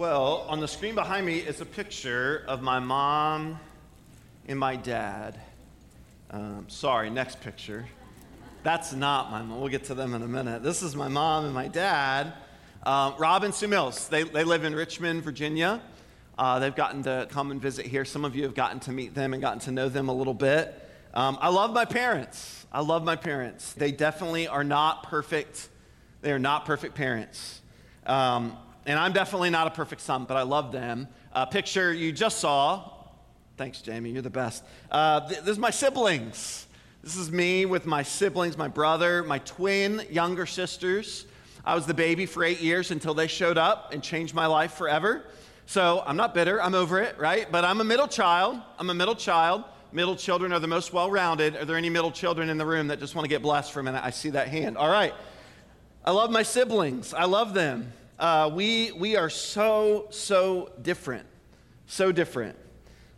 Well, 0.00 0.46
on 0.48 0.60
the 0.60 0.66
screen 0.66 0.94
behind 0.94 1.26
me 1.26 1.40
is 1.40 1.60
a 1.60 1.66
picture 1.66 2.42
of 2.48 2.62
my 2.62 2.78
mom 2.78 3.60
and 4.48 4.58
my 4.58 4.74
dad. 4.74 5.38
Um, 6.30 6.64
sorry, 6.68 7.10
next 7.10 7.42
picture. 7.42 7.86
That's 8.62 8.94
not 8.94 9.30
my 9.30 9.42
mom. 9.42 9.60
We'll 9.60 9.68
get 9.68 9.84
to 9.84 9.94
them 9.94 10.14
in 10.14 10.22
a 10.22 10.26
minute. 10.26 10.62
This 10.62 10.80
is 10.82 10.96
my 10.96 11.08
mom 11.08 11.44
and 11.44 11.52
my 11.52 11.68
dad. 11.68 12.32
Um, 12.82 13.12
Rob 13.18 13.44
and 13.44 13.54
Sue 13.54 13.68
Mills, 13.68 14.08
they, 14.08 14.22
they 14.22 14.42
live 14.42 14.64
in 14.64 14.74
Richmond, 14.74 15.22
Virginia. 15.22 15.82
Uh, 16.38 16.58
they've 16.60 16.74
gotten 16.74 17.02
to 17.02 17.28
come 17.28 17.50
and 17.50 17.60
visit 17.60 17.84
here. 17.84 18.06
Some 18.06 18.24
of 18.24 18.34
you 18.34 18.44
have 18.44 18.54
gotten 18.54 18.80
to 18.80 18.92
meet 18.92 19.14
them 19.14 19.34
and 19.34 19.42
gotten 19.42 19.60
to 19.60 19.70
know 19.70 19.90
them 19.90 20.08
a 20.08 20.14
little 20.14 20.32
bit. 20.32 20.82
Um, 21.12 21.36
I 21.42 21.50
love 21.50 21.74
my 21.74 21.84
parents. 21.84 22.64
I 22.72 22.80
love 22.80 23.04
my 23.04 23.16
parents. 23.16 23.74
They 23.74 23.92
definitely 23.92 24.48
are 24.48 24.64
not 24.64 25.02
perfect. 25.02 25.68
They 26.22 26.32
are 26.32 26.38
not 26.38 26.64
perfect 26.64 26.94
parents. 26.94 27.60
Um, 28.06 28.56
and 28.90 28.98
I'm 28.98 29.12
definitely 29.12 29.50
not 29.50 29.68
a 29.68 29.70
perfect 29.70 30.00
son, 30.00 30.24
but 30.24 30.36
I 30.36 30.42
love 30.42 30.72
them. 30.72 31.06
Uh, 31.32 31.46
picture 31.46 31.94
you 31.94 32.10
just 32.10 32.40
saw. 32.40 32.90
Thanks, 33.56 33.80
Jamie. 33.82 34.10
You're 34.10 34.20
the 34.20 34.30
best. 34.30 34.64
Uh, 34.90 35.20
th- 35.28 35.42
this 35.42 35.50
is 35.50 35.58
my 35.60 35.70
siblings. 35.70 36.66
This 37.00 37.14
is 37.14 37.30
me 37.30 37.66
with 37.66 37.86
my 37.86 38.02
siblings, 38.02 38.58
my 38.58 38.66
brother, 38.66 39.22
my 39.22 39.38
twin 39.38 40.04
younger 40.10 40.44
sisters. 40.44 41.26
I 41.64 41.76
was 41.76 41.86
the 41.86 41.94
baby 41.94 42.26
for 42.26 42.42
eight 42.42 42.60
years 42.60 42.90
until 42.90 43.14
they 43.14 43.28
showed 43.28 43.58
up 43.58 43.92
and 43.92 44.02
changed 44.02 44.34
my 44.34 44.46
life 44.46 44.72
forever. 44.72 45.24
So 45.66 46.02
I'm 46.04 46.16
not 46.16 46.34
bitter. 46.34 46.60
I'm 46.60 46.74
over 46.74 47.00
it, 47.00 47.16
right? 47.16 47.46
But 47.48 47.64
I'm 47.64 47.80
a 47.80 47.84
middle 47.84 48.08
child. 48.08 48.60
I'm 48.76 48.90
a 48.90 48.94
middle 48.94 49.14
child. 49.14 49.62
Middle 49.92 50.16
children 50.16 50.52
are 50.52 50.58
the 50.58 50.66
most 50.66 50.92
well 50.92 51.12
rounded. 51.12 51.54
Are 51.54 51.64
there 51.64 51.76
any 51.76 51.90
middle 51.90 52.10
children 52.10 52.50
in 52.50 52.58
the 52.58 52.66
room 52.66 52.88
that 52.88 52.98
just 52.98 53.14
want 53.14 53.24
to 53.24 53.28
get 53.28 53.40
blessed 53.40 53.70
for 53.70 53.78
a 53.78 53.84
minute? 53.84 54.02
I 54.02 54.10
see 54.10 54.30
that 54.30 54.48
hand. 54.48 54.76
All 54.76 54.90
right. 54.90 55.14
I 56.04 56.10
love 56.10 56.32
my 56.32 56.42
siblings. 56.42 57.14
I 57.14 57.26
love 57.26 57.54
them. 57.54 57.92
Uh, 58.20 58.50
we, 58.52 58.92
we 58.92 59.16
are 59.16 59.30
so, 59.30 60.06
so 60.10 60.70
different. 60.82 61.26
So 61.86 62.12
different. 62.12 62.58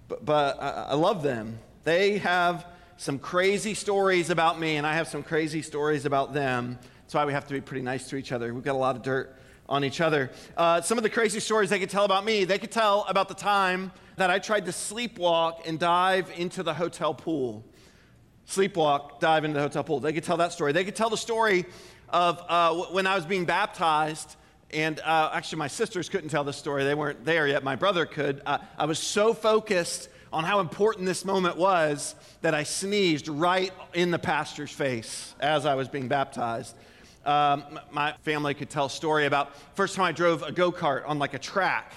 But, 0.06 0.24
but 0.24 0.62
I, 0.62 0.70
I 0.90 0.94
love 0.94 1.24
them. 1.24 1.58
They 1.82 2.18
have 2.18 2.64
some 2.98 3.18
crazy 3.18 3.74
stories 3.74 4.30
about 4.30 4.60
me, 4.60 4.76
and 4.76 4.86
I 4.86 4.94
have 4.94 5.08
some 5.08 5.24
crazy 5.24 5.60
stories 5.60 6.04
about 6.04 6.32
them. 6.32 6.78
That's 7.00 7.14
why 7.14 7.24
we 7.24 7.32
have 7.32 7.48
to 7.48 7.52
be 7.52 7.60
pretty 7.60 7.82
nice 7.82 8.08
to 8.10 8.16
each 8.16 8.30
other. 8.30 8.54
We've 8.54 8.62
got 8.62 8.76
a 8.76 8.78
lot 8.78 8.94
of 8.94 9.02
dirt 9.02 9.36
on 9.68 9.82
each 9.82 10.00
other. 10.00 10.30
Uh, 10.56 10.80
some 10.82 10.98
of 10.98 11.02
the 11.02 11.10
crazy 11.10 11.40
stories 11.40 11.68
they 11.68 11.80
could 11.80 11.90
tell 11.90 12.04
about 12.04 12.24
me, 12.24 12.44
they 12.44 12.58
could 12.58 12.70
tell 12.70 13.04
about 13.08 13.26
the 13.26 13.34
time 13.34 13.90
that 14.18 14.30
I 14.30 14.38
tried 14.38 14.66
to 14.66 14.70
sleepwalk 14.70 15.66
and 15.66 15.80
dive 15.80 16.30
into 16.36 16.62
the 16.62 16.74
hotel 16.74 17.12
pool. 17.12 17.64
Sleepwalk, 18.46 19.18
dive 19.18 19.44
into 19.44 19.54
the 19.54 19.62
hotel 19.62 19.82
pool. 19.82 19.98
They 19.98 20.12
could 20.12 20.22
tell 20.22 20.36
that 20.36 20.52
story. 20.52 20.70
They 20.70 20.84
could 20.84 20.94
tell 20.94 21.10
the 21.10 21.16
story 21.16 21.64
of 22.08 22.40
uh, 22.48 22.72
when 22.92 23.08
I 23.08 23.16
was 23.16 23.26
being 23.26 23.46
baptized 23.46 24.36
and 24.72 25.00
uh, 25.00 25.30
actually, 25.32 25.58
my 25.58 25.68
sisters 25.68 26.08
couldn't 26.08 26.30
tell 26.30 26.44
the 26.44 26.52
story. 26.52 26.84
They 26.84 26.94
weren't 26.94 27.24
there 27.24 27.46
yet. 27.46 27.62
My 27.62 27.76
brother 27.76 28.06
could. 28.06 28.40
Uh, 28.46 28.58
I 28.78 28.86
was 28.86 28.98
so 28.98 29.34
focused 29.34 30.08
on 30.32 30.44
how 30.44 30.60
important 30.60 31.06
this 31.06 31.24
moment 31.24 31.56
was 31.56 32.14
that 32.40 32.54
I 32.54 32.62
sneezed 32.62 33.28
right 33.28 33.72
in 33.92 34.10
the 34.10 34.18
pastor's 34.18 34.70
face 34.70 35.34
as 35.40 35.66
I 35.66 35.74
was 35.74 35.88
being 35.88 36.08
baptized. 36.08 36.74
Um, 37.26 37.78
my 37.90 38.14
family 38.22 38.54
could 38.54 38.70
tell 38.70 38.86
a 38.86 38.90
story 38.90 39.26
about 39.26 39.54
first 39.76 39.94
time 39.94 40.06
I 40.06 40.12
drove 40.12 40.42
a 40.42 40.50
go-kart 40.50 41.06
on 41.06 41.18
like 41.18 41.34
a 41.34 41.38
track. 41.38 41.92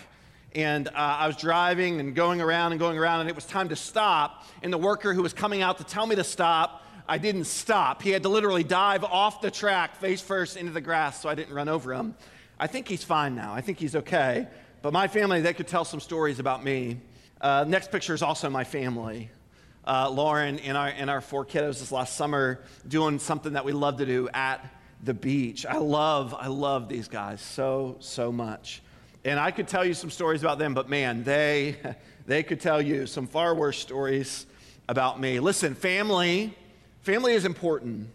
And 0.53 0.87
uh, 0.89 0.91
I 0.95 1.27
was 1.27 1.35
driving 1.37 1.99
and 1.99 2.15
going 2.15 2.41
around 2.41 2.71
and 2.73 2.79
going 2.79 2.97
around, 2.97 3.21
and 3.21 3.29
it 3.29 3.35
was 3.35 3.45
time 3.45 3.69
to 3.69 3.75
stop. 3.75 4.45
And 4.63 4.71
the 4.71 4.77
worker 4.77 5.13
who 5.13 5.21
was 5.21 5.33
coming 5.33 5.61
out 5.61 5.77
to 5.79 5.83
tell 5.83 6.05
me 6.05 6.15
to 6.15 6.23
stop, 6.23 6.85
I 7.07 7.17
didn't 7.17 7.45
stop. 7.45 8.01
He 8.01 8.11
had 8.11 8.23
to 8.23 8.29
literally 8.29 8.63
dive 8.63 9.03
off 9.03 9.41
the 9.41 9.51
track 9.51 9.97
face 9.97 10.21
first 10.21 10.57
into 10.57 10.71
the 10.71 10.81
grass 10.81 11.21
so 11.21 11.29
I 11.29 11.35
didn't 11.35 11.53
run 11.53 11.69
over 11.69 11.93
him. 11.93 12.15
I 12.59 12.67
think 12.67 12.87
he's 12.87 13.03
fine 13.03 13.35
now. 13.35 13.53
I 13.53 13.61
think 13.61 13.79
he's 13.79 13.95
okay. 13.95 14.47
But 14.81 14.93
my 14.93 15.07
family, 15.07 15.41
they 15.41 15.53
could 15.53 15.67
tell 15.67 15.83
some 15.83 15.99
stories 15.99 16.39
about 16.39 16.63
me. 16.63 16.97
Uh, 17.41 17.65
next 17.67 17.91
picture 17.91 18.13
is 18.13 18.21
also 18.21 18.49
my 18.49 18.63
family. 18.63 19.29
Uh, 19.85 20.09
Lauren 20.09 20.59
and 20.59 20.77
our, 20.77 20.87
and 20.87 21.09
our 21.09 21.21
four 21.21 21.45
kiddos 21.45 21.79
this 21.79 21.91
last 21.91 22.15
summer 22.15 22.61
doing 22.87 23.19
something 23.19 23.53
that 23.53 23.65
we 23.65 23.73
love 23.73 23.97
to 23.97 24.05
do 24.05 24.29
at 24.33 24.65
the 25.03 25.13
beach. 25.13 25.65
I 25.65 25.77
love, 25.77 26.33
I 26.33 26.47
love 26.47 26.87
these 26.87 27.07
guys 27.07 27.41
so, 27.41 27.97
so 27.99 28.31
much. 28.31 28.81
And 29.25 29.39
I 29.39 29.51
could 29.51 29.67
tell 29.67 29.83
you 29.83 29.93
some 29.93 30.09
stories 30.09 30.41
about 30.41 30.57
them, 30.57 30.73
but 30.73 30.89
man, 30.89 31.23
they, 31.23 31.75
they 32.25 32.41
could 32.41 32.61
tell 32.61 32.81
you 32.81 33.05
some 33.05 33.27
far 33.27 33.53
worse 33.53 33.77
stories 33.77 34.45
about 34.87 35.19
me. 35.19 35.39
Listen, 35.39 35.75
family, 35.75 36.55
family 37.01 37.33
is 37.33 37.43
important 37.43 38.09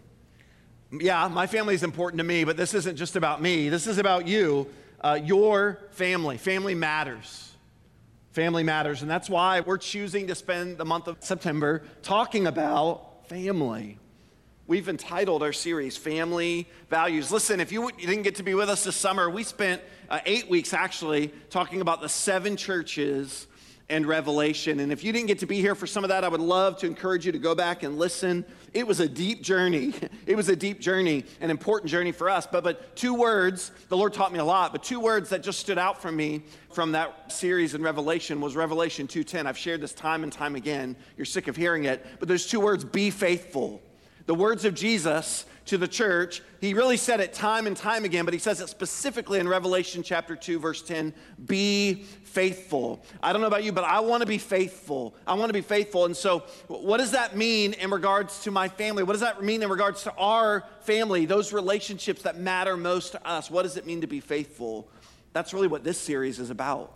yeah, 0.91 1.27
my 1.29 1.47
family 1.47 1.73
is 1.73 1.83
important 1.83 2.17
to 2.17 2.23
me, 2.23 2.43
but 2.43 2.57
this 2.57 2.73
isn't 2.73 2.97
just 2.97 3.15
about 3.15 3.41
me. 3.41 3.69
This 3.69 3.87
is 3.87 3.97
about 3.97 4.27
you, 4.27 4.67
uh, 4.99 5.19
your 5.23 5.79
family. 5.91 6.37
Family 6.37 6.75
matters. 6.75 7.53
Family 8.31 8.63
matters. 8.63 9.01
And 9.01 9.09
that's 9.09 9.29
why 9.29 9.61
we're 9.61 9.77
choosing 9.77 10.27
to 10.27 10.35
spend 10.35 10.77
the 10.77 10.85
month 10.85 11.07
of 11.07 11.17
September 11.21 11.83
talking 12.01 12.47
about 12.47 13.27
family. 13.29 13.97
We've 14.67 14.89
entitled 14.89 15.43
our 15.43 15.53
series 15.53 15.97
Family 15.97 16.67
Values. 16.89 17.31
Listen, 17.31 17.59
if 17.59 17.71
you 17.71 17.89
didn't 17.91 18.23
get 18.23 18.35
to 18.35 18.43
be 18.43 18.53
with 18.53 18.69
us 18.69 18.83
this 18.83 18.95
summer, 18.95 19.29
we 19.29 19.43
spent 19.43 19.81
uh, 20.09 20.19
eight 20.25 20.49
weeks 20.49 20.73
actually 20.73 21.33
talking 21.49 21.81
about 21.81 22.01
the 22.01 22.09
seven 22.09 22.57
churches 22.57 23.47
and 23.91 24.05
Revelation. 24.05 24.79
And 24.79 24.91
if 24.91 25.03
you 25.03 25.11
didn't 25.11 25.27
get 25.27 25.39
to 25.39 25.45
be 25.45 25.59
here 25.59 25.75
for 25.75 25.85
some 25.85 26.03
of 26.03 26.09
that, 26.09 26.23
I 26.23 26.29
would 26.29 26.41
love 26.41 26.77
to 26.79 26.87
encourage 26.87 27.25
you 27.25 27.33
to 27.33 27.37
go 27.37 27.53
back 27.53 27.83
and 27.83 27.99
listen. 27.99 28.45
It 28.73 28.87
was 28.87 29.01
a 29.01 29.07
deep 29.07 29.43
journey. 29.43 29.93
It 30.27 30.37
was 30.37 30.47
a 30.49 30.55
deep 30.55 30.79
journey, 30.79 31.25
an 31.41 31.49
important 31.49 31.91
journey 31.91 32.13
for 32.13 32.29
us. 32.29 32.47
But, 32.47 32.63
but 32.63 32.95
two 32.95 33.13
words, 33.13 33.71
the 33.89 33.97
Lord 33.97 34.13
taught 34.13 34.31
me 34.31 34.39
a 34.39 34.45
lot, 34.45 34.71
but 34.71 34.81
two 34.81 34.99
words 34.99 35.29
that 35.29 35.43
just 35.43 35.59
stood 35.59 35.77
out 35.77 36.01
for 36.01 36.11
me 36.11 36.43
from 36.71 36.93
that 36.93 37.31
series 37.31 37.73
in 37.73 37.81
Revelation 37.81 38.39
was 38.39 38.55
Revelation 38.55 39.07
2.10. 39.07 39.45
I've 39.45 39.57
shared 39.57 39.81
this 39.81 39.93
time 39.93 40.23
and 40.23 40.31
time 40.31 40.55
again. 40.55 40.95
You're 41.17 41.25
sick 41.25 41.49
of 41.49 41.57
hearing 41.57 41.83
it. 41.83 42.05
But 42.19 42.29
there's 42.29 42.47
two 42.47 42.61
words, 42.61 42.85
be 42.85 43.09
faithful. 43.09 43.81
The 44.25 44.35
words 44.35 44.63
of 44.63 44.73
Jesus 44.73 45.45
to 45.71 45.77
the 45.77 45.87
church, 45.87 46.41
he 46.59 46.73
really 46.73 46.97
said 46.97 47.21
it 47.21 47.31
time 47.31 47.65
and 47.65 47.77
time 47.77 48.03
again, 48.03 48.25
but 48.25 48.33
he 48.33 48.39
says 48.41 48.59
it 48.59 48.67
specifically 48.67 49.39
in 49.39 49.47
Revelation 49.47 50.03
chapter 50.03 50.35
2, 50.35 50.59
verse 50.59 50.81
10 50.81 51.13
be 51.45 52.03
faithful. 52.23 53.05
I 53.23 53.31
don't 53.31 53.41
know 53.41 53.47
about 53.47 53.63
you, 53.63 53.71
but 53.71 53.85
I 53.85 54.01
want 54.01 54.19
to 54.19 54.27
be 54.27 54.37
faithful. 54.37 55.15
I 55.25 55.33
want 55.35 55.47
to 55.47 55.53
be 55.53 55.61
faithful. 55.61 56.03
And 56.03 56.15
so, 56.15 56.39
what 56.67 56.97
does 56.97 57.11
that 57.11 57.37
mean 57.37 57.71
in 57.71 57.89
regards 57.89 58.43
to 58.43 58.51
my 58.51 58.67
family? 58.67 59.03
What 59.03 59.13
does 59.13 59.21
that 59.21 59.41
mean 59.41 59.63
in 59.63 59.69
regards 59.69 60.03
to 60.03 60.13
our 60.15 60.65
family, 60.81 61.25
those 61.25 61.53
relationships 61.53 62.23
that 62.23 62.37
matter 62.37 62.75
most 62.75 63.13
to 63.13 63.25
us? 63.25 63.49
What 63.49 63.63
does 63.63 63.77
it 63.77 63.85
mean 63.85 64.01
to 64.01 64.07
be 64.07 64.19
faithful? 64.19 64.89
That's 65.31 65.53
really 65.53 65.69
what 65.69 65.85
this 65.85 65.97
series 65.97 66.37
is 66.37 66.49
about. 66.49 66.91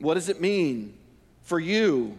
What 0.00 0.14
does 0.14 0.28
it 0.28 0.38
mean 0.38 0.98
for 1.44 1.58
you? 1.58 2.18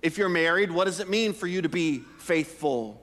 If 0.00 0.16
you're 0.16 0.30
married, 0.30 0.72
what 0.72 0.86
does 0.86 1.00
it 1.00 1.10
mean 1.10 1.34
for 1.34 1.46
you 1.46 1.60
to 1.60 1.68
be 1.68 1.98
faithful? 2.16 3.02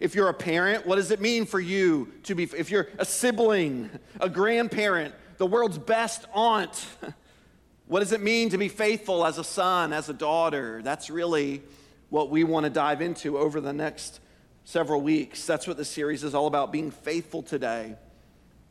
If 0.00 0.14
you're 0.14 0.28
a 0.28 0.34
parent, 0.34 0.86
what 0.86 0.96
does 0.96 1.10
it 1.10 1.20
mean 1.20 1.46
for 1.46 1.60
you 1.60 2.12
to 2.24 2.34
be, 2.34 2.44
if 2.44 2.70
you're 2.70 2.88
a 2.98 3.04
sibling, 3.04 3.90
a 4.20 4.28
grandparent, 4.28 5.14
the 5.38 5.46
world's 5.46 5.78
best 5.78 6.26
aunt, 6.34 6.86
what 7.86 8.00
does 8.00 8.12
it 8.12 8.20
mean 8.20 8.50
to 8.50 8.58
be 8.58 8.68
faithful 8.68 9.24
as 9.24 9.38
a 9.38 9.44
son, 9.44 9.92
as 9.92 10.08
a 10.08 10.12
daughter? 10.12 10.80
That's 10.82 11.10
really 11.10 11.62
what 12.08 12.30
we 12.30 12.44
want 12.44 12.64
to 12.64 12.70
dive 12.70 13.00
into 13.00 13.38
over 13.38 13.60
the 13.60 13.72
next 13.72 14.20
several 14.64 15.00
weeks. 15.00 15.46
That's 15.46 15.66
what 15.66 15.76
the 15.76 15.84
series 15.84 16.24
is 16.24 16.34
all 16.34 16.46
about 16.46 16.72
being 16.72 16.90
faithful 16.90 17.42
today 17.42 17.96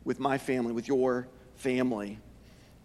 with 0.04 0.20
my 0.20 0.38
family, 0.38 0.72
with 0.72 0.88
your 0.88 1.28
family. 1.56 2.18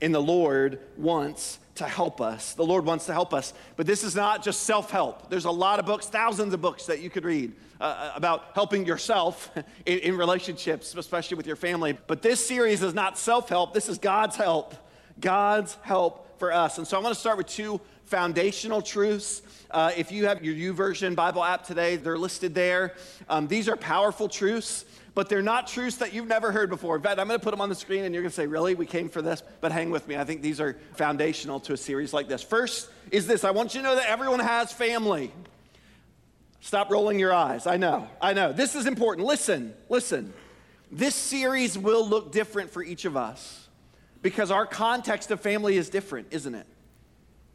And 0.02 0.14
the 0.14 0.22
Lord 0.22 0.80
wants 0.98 1.60
to 1.76 1.86
help 1.86 2.22
us. 2.22 2.54
The 2.54 2.66
Lord 2.66 2.86
wants 2.86 3.06
to 3.06 3.14
help 3.14 3.34
us. 3.34 3.54
But 3.76 3.86
this 3.88 4.04
is 4.04 4.16
not 4.16 4.44
just 4.44 4.64
self 4.64 4.92
help. 4.92 5.30
There's 5.30 5.46
a 5.46 5.52
lot 5.52 5.80
of 5.80 5.86
books, 5.86 6.08
thousands 6.08 6.54
of 6.54 6.62
books 6.62 6.86
that 6.88 7.02
you 7.02 7.10
could 7.10 7.26
read 7.26 7.54
uh, 7.80 7.84
uh 7.84 8.12
about 8.16 8.46
helping 8.54 8.86
yourself 8.86 9.52
in, 9.86 10.00
in 10.00 10.18
relationships, 10.18 10.94
especially 10.96 11.38
with 11.38 11.48
your 11.48 11.56
family. 11.56 11.98
But 12.08 12.22
this 12.22 12.46
series 12.46 12.84
is 12.84 12.94
not 12.94 13.18
self 13.18 13.50
help, 13.50 13.74
this 13.74 13.90
is 13.90 13.98
God's 13.98 14.36
help. 14.36 14.76
God's 15.20 15.78
help 15.84 16.40
for 16.40 16.52
us. 16.52 16.78
And 16.78 16.88
so 16.88 16.98
I 16.98 17.02
want 17.02 17.14
to 17.14 17.20
start 17.20 17.38
with 17.38 17.48
two 17.48 17.80
foundational 18.06 18.82
truths. 18.82 19.42
Uh, 19.70 19.92
if 19.96 20.12
you 20.12 20.26
have 20.26 20.44
your 20.44 20.74
YouVersion 20.74 21.16
Bible 21.16 21.44
app 21.44 21.64
today, 21.64 21.96
they're 21.96 22.18
listed 22.18 22.54
there. 22.54 22.96
Um, 23.30 23.48
these 23.48 23.70
are 23.70 23.78
powerful 23.78 24.28
truths 24.28 24.84
but 25.14 25.30
they're 25.30 25.42
not 25.42 25.68
truths 25.68 25.98
that 25.98 26.14
you've 26.14 26.28
never 26.28 26.52
heard 26.52 26.70
before. 26.70 26.96
In 26.96 27.02
fact, 27.02 27.20
I'm 27.20 27.28
going 27.28 27.40
to 27.40 27.44
put 27.44 27.52
them 27.52 27.62
on 27.62 27.70
the 27.70 27.76
screen 27.76 28.06
and 28.06 28.14
you're 28.14 28.24
going 28.24 28.30
to 28.32 28.36
say, 28.36 28.48
Really? 28.48 28.76
We 28.76 28.86
came 28.86 29.10
for 29.10 29.22
this? 29.22 29.44
But 29.60 29.72
hang 29.72 29.92
with 29.92 30.08
me. 30.08 30.16
I 30.16 30.24
think 30.24 30.42
these 30.42 30.62
are 30.62 30.78
foundational 30.96 31.60
to 31.62 31.74
a 31.74 31.78
series 31.78 32.14
like 32.14 32.28
this. 32.28 32.42
First 32.42 32.90
is 33.12 33.28
this 33.28 33.44
I 33.44 33.52
want 33.52 33.76
you 33.76 33.82
to 33.82 33.88
know 33.88 33.96
that 33.96 34.10
everyone 34.10 34.40
has 34.40 34.72
family. 34.72 35.32
Stop 36.62 36.92
rolling 36.92 37.18
your 37.18 37.34
eyes. 37.34 37.66
I 37.66 37.78
know, 37.78 38.08
I 38.22 38.34
know. 38.34 38.54
This 38.54 38.76
is 38.76 38.86
important. 38.86 39.28
Listen, 39.28 39.74
listen. 39.90 40.34
This 40.92 41.16
series 41.16 41.78
will 41.78 42.08
look 42.08 42.32
different 42.32 42.70
for 42.70 42.84
each 42.84 43.06
of 43.06 43.16
us 43.16 43.68
because 44.22 44.52
our 44.52 44.66
context 44.66 45.32
of 45.32 45.40
family 45.40 45.78
is 45.78 45.90
different, 45.90 46.28
isn't 46.32 46.54
it? 46.54 46.68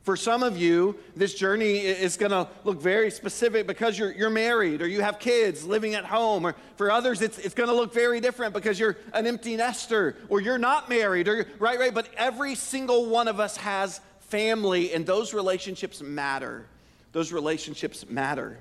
For 0.07 0.17
some 0.17 0.45
of 0.45 0.57
you, 0.57 0.97
this 1.17 1.35
journey 1.35 1.79
is 1.79 2.17
going 2.17 2.31
to 2.31 2.47
look 2.63 2.81
very 2.81 3.11
specific 3.11 3.67
because 3.67 3.99
you're, 3.99 4.13
you're 4.13 4.31
married 4.31 4.81
or 4.81 4.87
you 4.87 5.01
have 5.01 5.19
kids 5.19 5.65
living 5.65 5.97
at 5.97 6.05
home. 6.05 6.47
Or 6.47 6.55
for 6.77 6.93
others, 6.93 7.23
it's, 7.23 7.39
it's 7.39 7.57
going 7.57 7.69
to 7.69 7.75
look 7.75 7.93
very 7.93 8.21
different 8.21 8.55
because 8.55 8.79
you're 8.79 8.97
an 9.15 9.27
empty 9.27 9.57
nester 9.57 10.17
or 10.29 10.41
you're 10.41 10.59
not 10.59 10.89
married. 10.89 11.27
Or, 11.27 11.45
right, 11.59 11.77
right. 11.77 11.93
But 11.93 12.09
every 12.17 12.55
single 12.55 13.07
one 13.07 13.27
of 13.27 13.41
us 13.41 13.57
has 13.57 14.01
family, 14.21 14.93
and 14.93 15.05
those 15.05 15.35
relationships 15.35 16.01
matter. 16.01 16.67
Those 17.11 17.33
relationships 17.33 18.09
matter. 18.09 18.61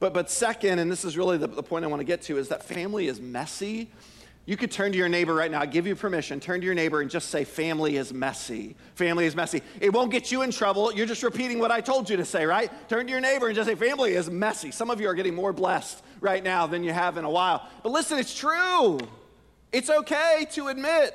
But, 0.00 0.14
but 0.14 0.32
second, 0.32 0.80
and 0.80 0.90
this 0.90 1.04
is 1.04 1.16
really 1.16 1.38
the, 1.38 1.46
the 1.46 1.62
point 1.62 1.84
I 1.84 1.88
want 1.88 2.00
to 2.00 2.04
get 2.04 2.22
to, 2.22 2.38
is 2.38 2.48
that 2.48 2.64
family 2.64 3.06
is 3.06 3.20
messy 3.20 3.88
you 4.46 4.56
could 4.56 4.70
turn 4.70 4.92
to 4.92 4.98
your 4.98 5.08
neighbor 5.08 5.34
right 5.34 5.50
now. 5.50 5.60
I 5.60 5.66
give 5.66 5.86
you 5.86 5.96
permission. 5.96 6.38
Turn 6.38 6.60
to 6.60 6.64
your 6.64 6.74
neighbor 6.74 7.00
and 7.00 7.10
just 7.10 7.30
say, 7.30 7.44
Family 7.44 7.96
is 7.96 8.14
messy. 8.14 8.76
Family 8.94 9.26
is 9.26 9.34
messy. 9.34 9.60
It 9.80 9.92
won't 9.92 10.12
get 10.12 10.30
you 10.30 10.42
in 10.42 10.52
trouble. 10.52 10.94
You're 10.94 11.06
just 11.06 11.24
repeating 11.24 11.58
what 11.58 11.72
I 11.72 11.80
told 11.80 12.08
you 12.08 12.16
to 12.16 12.24
say, 12.24 12.46
right? 12.46 12.70
Turn 12.88 13.06
to 13.06 13.10
your 13.10 13.20
neighbor 13.20 13.48
and 13.48 13.56
just 13.56 13.68
say, 13.68 13.74
Family 13.74 14.14
is 14.14 14.30
messy. 14.30 14.70
Some 14.70 14.88
of 14.88 15.00
you 15.00 15.08
are 15.08 15.14
getting 15.14 15.34
more 15.34 15.52
blessed 15.52 16.00
right 16.20 16.42
now 16.42 16.68
than 16.68 16.84
you 16.84 16.92
have 16.92 17.16
in 17.16 17.24
a 17.24 17.30
while. 17.30 17.68
But 17.82 17.90
listen, 17.90 18.18
it's 18.18 18.38
true. 18.38 19.00
It's 19.72 19.90
okay 19.90 20.46
to 20.52 20.68
admit 20.68 21.14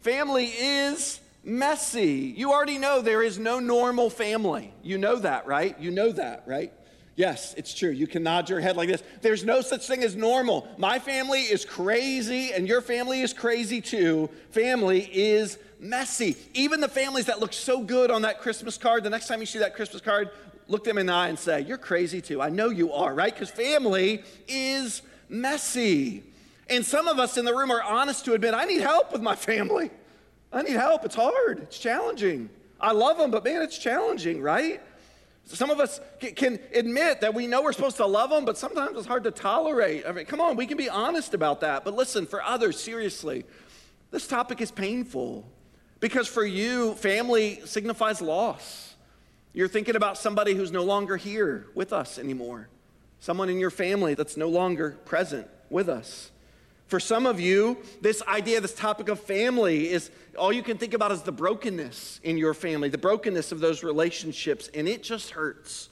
family 0.00 0.46
is 0.46 1.20
messy. 1.44 2.32
You 2.36 2.52
already 2.52 2.78
know 2.78 3.02
there 3.02 3.22
is 3.22 3.38
no 3.38 3.58
normal 3.58 4.08
family. 4.08 4.72
You 4.82 4.98
know 4.98 5.16
that, 5.16 5.46
right? 5.46 5.78
You 5.80 5.90
know 5.90 6.12
that, 6.12 6.44
right? 6.46 6.72
Yes, 7.14 7.54
it's 7.58 7.74
true. 7.74 7.90
You 7.90 8.06
can 8.06 8.22
nod 8.22 8.48
your 8.48 8.60
head 8.60 8.76
like 8.76 8.88
this. 8.88 9.02
There's 9.20 9.44
no 9.44 9.60
such 9.60 9.86
thing 9.86 10.02
as 10.02 10.16
normal. 10.16 10.66
My 10.78 10.98
family 10.98 11.40
is 11.40 11.64
crazy, 11.64 12.52
and 12.52 12.66
your 12.66 12.80
family 12.80 13.20
is 13.20 13.34
crazy 13.34 13.82
too. 13.82 14.30
Family 14.50 15.10
is 15.12 15.58
messy. 15.78 16.36
Even 16.54 16.80
the 16.80 16.88
families 16.88 17.26
that 17.26 17.38
look 17.38 17.52
so 17.52 17.82
good 17.82 18.10
on 18.10 18.22
that 18.22 18.40
Christmas 18.40 18.78
card, 18.78 19.04
the 19.04 19.10
next 19.10 19.28
time 19.28 19.40
you 19.40 19.46
see 19.46 19.58
that 19.58 19.74
Christmas 19.74 20.00
card, 20.00 20.30
look 20.68 20.84
them 20.84 20.96
in 20.96 21.06
the 21.06 21.12
eye 21.12 21.28
and 21.28 21.38
say, 21.38 21.60
You're 21.60 21.78
crazy 21.78 22.22
too. 22.22 22.40
I 22.40 22.48
know 22.48 22.70
you 22.70 22.92
are, 22.92 23.14
right? 23.14 23.32
Because 23.32 23.50
family 23.50 24.22
is 24.48 25.02
messy. 25.28 26.22
And 26.70 26.84
some 26.84 27.08
of 27.08 27.18
us 27.18 27.36
in 27.36 27.44
the 27.44 27.54
room 27.54 27.70
are 27.70 27.82
honest 27.82 28.24
to 28.24 28.32
admit, 28.32 28.54
I 28.54 28.64
need 28.64 28.80
help 28.80 29.12
with 29.12 29.20
my 29.20 29.34
family. 29.34 29.90
I 30.50 30.62
need 30.62 30.76
help. 30.76 31.04
It's 31.04 31.14
hard, 31.14 31.60
it's 31.60 31.78
challenging. 31.78 32.48
I 32.80 32.92
love 32.92 33.18
them, 33.18 33.30
but 33.30 33.44
man, 33.44 33.62
it's 33.62 33.78
challenging, 33.78 34.40
right? 34.40 34.80
Some 35.52 35.68
of 35.70 35.80
us 35.80 36.00
can 36.34 36.58
admit 36.74 37.20
that 37.20 37.34
we 37.34 37.46
know 37.46 37.62
we're 37.62 37.74
supposed 37.74 37.98
to 37.98 38.06
love 38.06 38.30
them, 38.30 38.46
but 38.46 38.56
sometimes 38.56 38.96
it's 38.96 39.06
hard 39.06 39.24
to 39.24 39.30
tolerate. 39.30 40.06
I 40.06 40.12
mean, 40.12 40.24
come 40.24 40.40
on, 40.40 40.56
we 40.56 40.66
can 40.66 40.78
be 40.78 40.88
honest 40.88 41.34
about 41.34 41.60
that. 41.60 41.84
But 41.84 41.94
listen, 41.94 42.24
for 42.26 42.42
others, 42.42 42.80
seriously, 42.80 43.44
this 44.10 44.26
topic 44.26 44.62
is 44.62 44.70
painful 44.70 45.46
because 46.00 46.26
for 46.26 46.44
you, 46.44 46.94
family 46.94 47.60
signifies 47.66 48.22
loss. 48.22 48.94
You're 49.52 49.68
thinking 49.68 49.94
about 49.94 50.16
somebody 50.16 50.54
who's 50.54 50.72
no 50.72 50.84
longer 50.84 51.18
here 51.18 51.66
with 51.74 51.92
us 51.92 52.18
anymore, 52.18 52.68
someone 53.20 53.50
in 53.50 53.58
your 53.58 53.70
family 53.70 54.14
that's 54.14 54.38
no 54.38 54.48
longer 54.48 54.92
present 55.04 55.46
with 55.68 55.90
us. 55.90 56.30
For 56.92 57.00
some 57.00 57.24
of 57.24 57.40
you, 57.40 57.78
this 58.02 58.20
idea, 58.28 58.60
this 58.60 58.74
topic 58.74 59.08
of 59.08 59.18
family 59.18 59.88
is 59.88 60.10
all 60.36 60.52
you 60.52 60.62
can 60.62 60.76
think 60.76 60.92
about 60.92 61.10
is 61.10 61.22
the 61.22 61.32
brokenness 61.32 62.20
in 62.22 62.36
your 62.36 62.52
family, 62.52 62.90
the 62.90 62.98
brokenness 62.98 63.50
of 63.50 63.60
those 63.60 63.82
relationships, 63.82 64.68
and 64.74 64.86
it 64.86 65.02
just 65.02 65.30
hurts. 65.30 65.88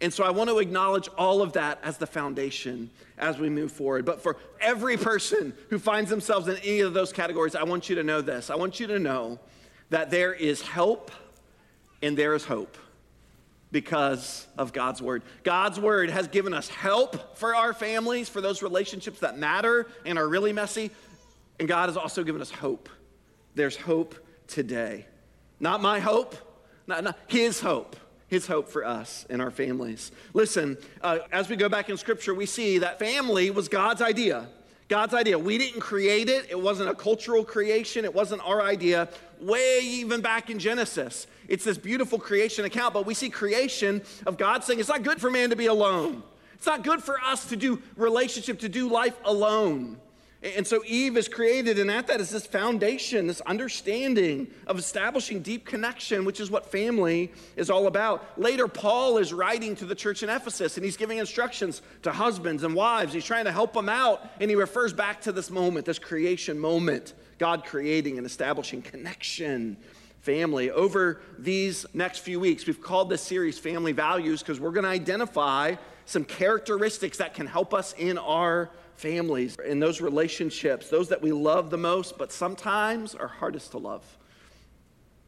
And 0.00 0.10
so 0.10 0.24
I 0.24 0.30
want 0.30 0.48
to 0.48 0.58
acknowledge 0.58 1.10
all 1.18 1.42
of 1.42 1.52
that 1.52 1.80
as 1.82 1.98
the 1.98 2.06
foundation 2.06 2.88
as 3.18 3.36
we 3.36 3.50
move 3.50 3.70
forward. 3.70 4.06
But 4.06 4.22
for 4.22 4.38
every 4.58 4.96
person 4.96 5.52
who 5.68 5.78
finds 5.78 6.08
themselves 6.08 6.48
in 6.48 6.56
any 6.56 6.80
of 6.80 6.94
those 6.94 7.12
categories, 7.12 7.54
I 7.54 7.64
want 7.64 7.90
you 7.90 7.96
to 7.96 8.02
know 8.02 8.22
this. 8.22 8.48
I 8.48 8.54
want 8.54 8.80
you 8.80 8.86
to 8.86 8.98
know 8.98 9.38
that 9.90 10.10
there 10.10 10.32
is 10.32 10.62
help 10.62 11.10
and 12.00 12.16
there 12.16 12.34
is 12.34 12.46
hope 12.46 12.78
because 13.70 14.46
of 14.56 14.72
God's 14.72 15.02
word. 15.02 15.22
God's 15.42 15.78
word 15.78 16.10
has 16.10 16.28
given 16.28 16.54
us 16.54 16.68
help 16.68 17.36
for 17.36 17.54
our 17.54 17.72
families, 17.74 18.28
for 18.28 18.40
those 18.40 18.62
relationships 18.62 19.20
that 19.20 19.38
matter 19.38 19.86
and 20.06 20.18
are 20.18 20.28
really 20.28 20.52
messy. 20.52 20.90
And 21.58 21.68
God 21.68 21.88
has 21.88 21.96
also 21.96 22.24
given 22.24 22.40
us 22.40 22.50
hope. 22.50 22.88
There's 23.54 23.76
hope 23.76 24.14
today. 24.46 25.06
Not 25.60 25.82
my 25.82 26.00
hope, 26.00 26.36
not, 26.86 27.04
not 27.04 27.18
His 27.26 27.60
hope. 27.60 27.96
His 28.28 28.46
hope 28.46 28.68
for 28.68 28.84
us 28.84 29.24
and 29.30 29.40
our 29.40 29.50
families. 29.50 30.12
Listen, 30.34 30.76
uh, 31.00 31.20
as 31.32 31.48
we 31.48 31.56
go 31.56 31.70
back 31.70 31.88
in 31.88 31.96
Scripture, 31.96 32.34
we 32.34 32.44
see 32.44 32.76
that 32.78 32.98
family 32.98 33.50
was 33.50 33.68
God's 33.68 34.02
idea. 34.02 34.48
God's 34.88 35.12
idea. 35.12 35.38
We 35.38 35.58
didn't 35.58 35.80
create 35.80 36.28
it, 36.28 36.46
it 36.50 36.58
wasn't 36.58 36.88
a 36.88 36.94
cultural 36.94 37.44
creation, 37.44 38.04
it 38.04 38.14
wasn't 38.14 38.46
our 38.46 38.62
idea. 38.62 39.08
Way 39.40 39.80
even 39.82 40.20
back 40.22 40.50
in 40.50 40.58
Genesis, 40.58 41.26
it's 41.46 41.64
this 41.64 41.78
beautiful 41.78 42.18
creation 42.18 42.64
account, 42.64 42.94
but 42.94 43.06
we 43.06 43.14
see 43.14 43.28
creation 43.28 44.02
of 44.26 44.38
God 44.38 44.64
saying 44.64 44.80
it's 44.80 44.88
not 44.88 45.02
good 45.02 45.20
for 45.20 45.30
man 45.30 45.50
to 45.50 45.56
be 45.56 45.66
alone. 45.66 46.22
It's 46.54 46.66
not 46.66 46.82
good 46.82 47.02
for 47.02 47.20
us 47.20 47.48
to 47.50 47.56
do 47.56 47.80
relationship, 47.96 48.60
to 48.60 48.68
do 48.68 48.88
life 48.88 49.16
alone. 49.24 49.98
And 50.40 50.64
so 50.64 50.84
Eve 50.86 51.16
is 51.16 51.26
created, 51.26 51.80
and 51.80 51.90
at 51.90 52.06
that 52.06 52.20
is 52.20 52.30
this 52.30 52.46
foundation, 52.46 53.26
this 53.26 53.40
understanding 53.40 54.46
of 54.68 54.78
establishing 54.78 55.42
deep 55.42 55.66
connection, 55.66 56.24
which 56.24 56.38
is 56.38 56.48
what 56.48 56.70
family 56.70 57.32
is 57.56 57.70
all 57.70 57.88
about. 57.88 58.38
Later, 58.40 58.68
Paul 58.68 59.18
is 59.18 59.32
writing 59.32 59.74
to 59.76 59.84
the 59.84 59.96
church 59.96 60.22
in 60.22 60.28
Ephesus, 60.28 60.76
and 60.76 60.84
he's 60.84 60.96
giving 60.96 61.18
instructions 61.18 61.82
to 62.02 62.12
husbands 62.12 62.62
and 62.62 62.72
wives. 62.72 63.12
He's 63.12 63.24
trying 63.24 63.46
to 63.46 63.52
help 63.52 63.72
them 63.72 63.88
out, 63.88 64.30
and 64.40 64.48
he 64.48 64.54
refers 64.54 64.92
back 64.92 65.20
to 65.22 65.32
this 65.32 65.50
moment, 65.50 65.86
this 65.86 65.98
creation 65.98 66.56
moment, 66.56 67.14
God 67.38 67.64
creating 67.64 68.16
and 68.16 68.24
establishing 68.24 68.80
connection, 68.80 69.76
family. 70.20 70.70
Over 70.70 71.20
these 71.36 71.84
next 71.94 72.18
few 72.18 72.38
weeks, 72.38 72.64
we've 72.64 72.80
called 72.80 73.10
this 73.10 73.22
series 73.22 73.58
Family 73.58 73.92
Values 73.92 74.40
because 74.40 74.60
we're 74.60 74.70
going 74.70 74.84
to 74.84 74.90
identify 74.90 75.74
some 76.04 76.24
characteristics 76.24 77.18
that 77.18 77.34
can 77.34 77.48
help 77.48 77.74
us 77.74 77.92
in 77.98 78.18
our 78.18 78.70
families, 78.98 79.56
in 79.64 79.80
those 79.80 80.00
relationships, 80.00 80.90
those 80.90 81.08
that 81.08 81.22
we 81.22 81.32
love 81.32 81.70
the 81.70 81.78
most, 81.78 82.18
but 82.18 82.32
sometimes 82.32 83.14
are 83.14 83.28
hardest 83.28 83.70
to 83.70 83.78
love. 83.78 84.04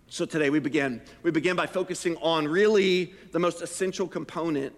So 0.08 0.24
today 0.26 0.50
we 0.50 0.58
begin. 0.58 1.00
We 1.22 1.30
begin 1.30 1.54
by 1.54 1.66
focusing 1.66 2.16
on 2.16 2.48
really 2.48 3.14
the 3.30 3.38
most 3.38 3.62
essential 3.62 4.08
component 4.08 4.76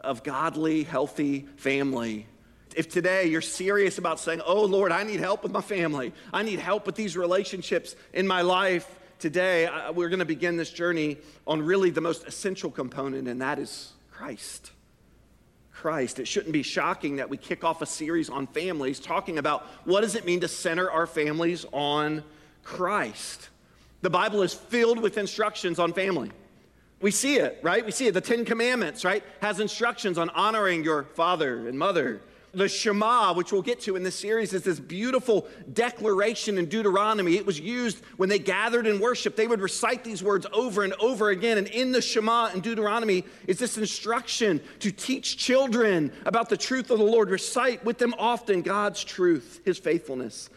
of 0.00 0.22
godly, 0.22 0.82
healthy 0.82 1.46
family. 1.56 2.26
If 2.74 2.88
today 2.88 3.26
you're 3.26 3.42
serious 3.42 3.98
about 3.98 4.18
saying, 4.18 4.40
Oh 4.46 4.64
Lord, 4.64 4.92
I 4.92 5.02
need 5.02 5.20
help 5.20 5.42
with 5.42 5.52
my 5.52 5.60
family, 5.60 6.12
I 6.32 6.42
need 6.42 6.58
help 6.58 6.86
with 6.86 6.94
these 6.94 7.16
relationships 7.16 7.94
in 8.14 8.26
my 8.26 8.40
life, 8.40 8.98
today 9.22 9.66
uh, 9.66 9.92
we're 9.92 10.08
going 10.08 10.18
to 10.18 10.24
begin 10.24 10.56
this 10.56 10.70
journey 10.70 11.16
on 11.46 11.62
really 11.62 11.90
the 11.90 12.00
most 12.00 12.26
essential 12.26 12.72
component, 12.72 13.28
and 13.28 13.40
that 13.40 13.60
is 13.60 13.92
Christ. 14.10 14.71
Christ. 15.82 16.20
It 16.20 16.28
shouldn't 16.28 16.52
be 16.52 16.62
shocking 16.62 17.16
that 17.16 17.28
we 17.28 17.36
kick 17.36 17.64
off 17.64 17.82
a 17.82 17.86
series 17.86 18.30
on 18.30 18.46
families 18.46 19.00
talking 19.00 19.38
about 19.38 19.66
what 19.84 20.02
does 20.02 20.14
it 20.14 20.24
mean 20.24 20.38
to 20.38 20.46
center 20.46 20.88
our 20.88 21.08
families 21.08 21.66
on 21.72 22.22
Christ. 22.62 23.48
The 24.00 24.08
Bible 24.08 24.42
is 24.42 24.54
filled 24.54 25.00
with 25.00 25.18
instructions 25.18 25.80
on 25.80 25.92
family. 25.92 26.30
We 27.00 27.10
see 27.10 27.34
it, 27.34 27.58
right? 27.64 27.84
We 27.84 27.90
see 27.90 28.06
it. 28.06 28.14
The 28.14 28.20
10 28.20 28.44
commandments, 28.44 29.04
right? 29.04 29.24
Has 29.40 29.58
instructions 29.58 30.18
on 30.18 30.30
honoring 30.30 30.84
your 30.84 31.02
father 31.02 31.66
and 31.66 31.76
mother, 31.76 32.20
the 32.54 32.68
Shema, 32.68 33.32
which 33.32 33.52
we'll 33.52 33.62
get 33.62 33.80
to 33.82 33.96
in 33.96 34.02
this 34.02 34.14
series, 34.14 34.52
is 34.52 34.62
this 34.62 34.78
beautiful 34.78 35.46
declaration 35.72 36.58
in 36.58 36.66
Deuteronomy. 36.66 37.36
It 37.36 37.46
was 37.46 37.58
used 37.58 38.02
when 38.18 38.28
they 38.28 38.38
gathered 38.38 38.86
in 38.86 39.00
worship. 39.00 39.36
They 39.36 39.46
would 39.46 39.60
recite 39.60 40.04
these 40.04 40.22
words 40.22 40.46
over 40.52 40.84
and 40.84 40.92
over 40.94 41.30
again. 41.30 41.58
And 41.58 41.66
in 41.68 41.92
the 41.92 42.02
Shema 42.02 42.50
in 42.52 42.60
Deuteronomy 42.60 43.24
is 43.46 43.58
this 43.58 43.78
instruction 43.78 44.60
to 44.80 44.92
teach 44.92 45.38
children 45.38 46.12
about 46.26 46.48
the 46.48 46.56
truth 46.56 46.90
of 46.90 46.98
the 46.98 47.04
Lord. 47.04 47.30
Recite 47.30 47.84
with 47.84 47.98
them 47.98 48.14
often 48.18 48.62
God's 48.62 49.02
truth, 49.02 49.60
his 49.64 49.78
faithfulness. 49.78 50.50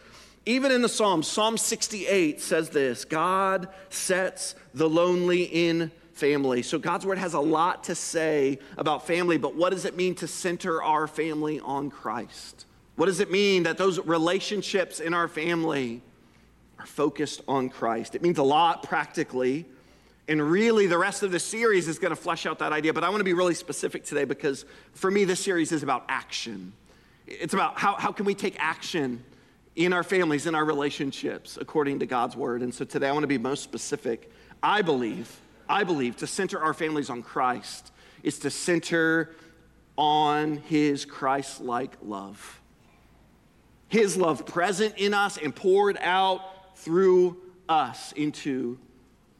Even 0.44 0.70
in 0.70 0.80
the 0.80 0.88
Psalms, 0.88 1.26
Psalm 1.26 1.56
68 1.56 2.40
says 2.40 2.70
this 2.70 3.04
God 3.04 3.68
sets 3.88 4.54
the 4.74 4.88
lonely 4.88 5.42
in 5.42 5.90
family. 6.16 6.62
So 6.62 6.78
God's 6.78 7.06
word 7.06 7.18
has 7.18 7.34
a 7.34 7.40
lot 7.40 7.84
to 7.84 7.94
say 7.94 8.58
about 8.76 9.06
family, 9.06 9.36
but 9.38 9.54
what 9.54 9.70
does 9.70 9.84
it 9.84 9.96
mean 9.96 10.14
to 10.16 10.26
center 10.26 10.82
our 10.82 11.06
family 11.06 11.60
on 11.60 11.90
Christ? 11.90 12.64
What 12.96 13.06
does 13.06 13.20
it 13.20 13.30
mean 13.30 13.64
that 13.64 13.76
those 13.76 13.98
relationships 13.98 15.00
in 15.00 15.12
our 15.12 15.28
family 15.28 16.02
are 16.78 16.86
focused 16.86 17.42
on 17.46 17.68
Christ? 17.68 18.14
It 18.14 18.22
means 18.22 18.38
a 18.38 18.42
lot 18.42 18.82
practically. 18.82 19.66
And 20.28 20.42
really, 20.42 20.86
the 20.86 20.98
rest 20.98 21.22
of 21.22 21.30
the 21.30 21.38
series 21.38 21.86
is 21.86 21.98
going 21.98 22.10
to 22.10 22.20
flesh 22.20 22.46
out 22.46 22.58
that 22.58 22.72
idea. 22.72 22.92
But 22.92 23.04
I 23.04 23.10
want 23.10 23.20
to 23.20 23.24
be 23.24 23.34
really 23.34 23.54
specific 23.54 24.04
today 24.04 24.24
because 24.24 24.64
for 24.92 25.10
me, 25.10 25.24
this 25.24 25.40
series 25.40 25.70
is 25.70 25.82
about 25.82 26.04
action. 26.08 26.72
It's 27.26 27.54
about 27.54 27.78
how, 27.78 27.94
how 27.94 28.10
can 28.10 28.24
we 28.24 28.34
take 28.34 28.56
action 28.58 29.22
in 29.76 29.92
our 29.92 30.02
families, 30.02 30.46
in 30.46 30.54
our 30.54 30.64
relationships, 30.64 31.58
according 31.60 31.98
to 31.98 32.06
God's 32.06 32.34
word. 32.34 32.62
And 32.62 32.74
so 32.74 32.84
today 32.84 33.08
I 33.08 33.12
want 33.12 33.24
to 33.24 33.28
be 33.28 33.38
most 33.38 33.62
specific. 33.62 34.32
I 34.62 34.80
believe, 34.80 35.38
I 35.68 35.84
believe 35.84 36.16
to 36.16 36.26
center 36.26 36.60
our 36.60 36.74
families 36.74 37.10
on 37.10 37.22
Christ 37.22 37.92
is 38.22 38.38
to 38.40 38.50
center 38.50 39.34
on 39.96 40.56
his 40.56 41.04
Christ 41.04 41.60
like 41.60 41.96
love. 42.02 42.60
His 43.88 44.16
love 44.16 44.46
present 44.46 44.94
in 44.96 45.14
us 45.14 45.38
and 45.38 45.54
poured 45.54 45.96
out 46.00 46.76
through 46.76 47.36
us 47.68 48.12
into 48.12 48.78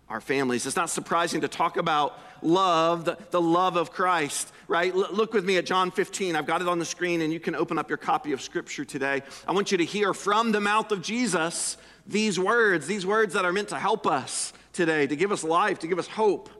our 0.08 0.20
families. 0.20 0.66
It's 0.66 0.76
not 0.76 0.90
surprising 0.90 1.40
to 1.40 1.48
talk 1.48 1.76
about 1.76 2.18
love, 2.42 3.04
the, 3.04 3.18
the 3.30 3.40
love 3.40 3.76
of 3.76 3.90
Christ, 3.90 4.52
right? 4.68 4.94
L- 4.94 5.08
look 5.10 5.32
with 5.32 5.44
me 5.44 5.56
at 5.56 5.66
John 5.66 5.90
15. 5.90 6.36
I've 6.36 6.46
got 6.46 6.62
it 6.62 6.68
on 6.68 6.78
the 6.78 6.84
screen, 6.84 7.22
and 7.22 7.32
you 7.32 7.40
can 7.40 7.54
open 7.54 7.76
up 7.76 7.88
your 7.88 7.98
copy 7.98 8.32
of 8.32 8.40
Scripture 8.40 8.84
today. 8.84 9.22
I 9.48 9.52
want 9.52 9.72
you 9.72 9.78
to 9.78 9.84
hear 9.84 10.14
from 10.14 10.52
the 10.52 10.60
mouth 10.60 10.92
of 10.92 11.02
Jesus 11.02 11.76
these 12.06 12.38
words, 12.38 12.86
these 12.86 13.04
words 13.04 13.34
that 13.34 13.44
are 13.44 13.52
meant 13.52 13.68
to 13.68 13.78
help 13.78 14.06
us 14.06 14.52
today, 14.76 15.06
to 15.06 15.16
give 15.16 15.32
us 15.32 15.42
life, 15.42 15.80
to 15.80 15.86
give 15.86 15.98
us 15.98 16.06
hope. 16.06 16.50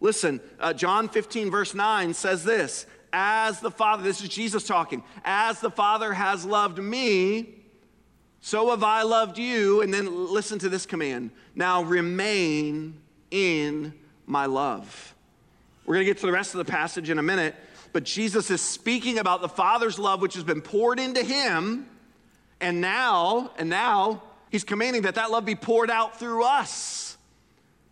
Listen, 0.00 0.40
uh, 0.60 0.72
John 0.72 1.08
15, 1.08 1.50
verse 1.50 1.74
9 1.74 2.14
says 2.14 2.44
this 2.44 2.86
As 3.12 3.60
the 3.60 3.70
Father, 3.70 4.02
this 4.02 4.22
is 4.22 4.28
Jesus 4.28 4.64
talking, 4.64 5.02
as 5.24 5.60
the 5.60 5.70
Father 5.70 6.12
has 6.12 6.44
loved 6.44 6.78
me, 6.78 7.54
so 8.40 8.70
have 8.70 8.82
I 8.82 9.02
loved 9.02 9.38
you. 9.38 9.82
And 9.82 9.92
then 9.92 10.32
listen 10.32 10.58
to 10.60 10.68
this 10.68 10.86
command 10.86 11.30
now 11.54 11.82
remain 11.82 13.00
in 13.30 13.94
my 14.26 14.46
love. 14.46 15.14
We're 15.84 15.94
going 15.94 16.06
to 16.06 16.10
get 16.10 16.18
to 16.20 16.26
the 16.26 16.32
rest 16.32 16.54
of 16.54 16.58
the 16.58 16.70
passage 16.70 17.10
in 17.10 17.18
a 17.18 17.22
minute, 17.22 17.54
but 17.92 18.04
Jesus 18.04 18.50
is 18.50 18.60
speaking 18.60 19.18
about 19.18 19.40
the 19.40 19.48
Father's 19.48 19.98
love, 19.98 20.20
which 20.20 20.34
has 20.34 20.44
been 20.44 20.60
poured 20.60 20.98
into 20.98 21.22
him. 21.22 21.86
And 22.60 22.80
now, 22.80 23.52
and 23.56 23.70
now, 23.70 24.22
he's 24.50 24.64
commanding 24.64 25.02
that 25.02 25.14
that 25.14 25.30
love 25.30 25.44
be 25.44 25.54
poured 25.54 25.90
out 25.90 26.18
through 26.18 26.42
us. 26.42 27.05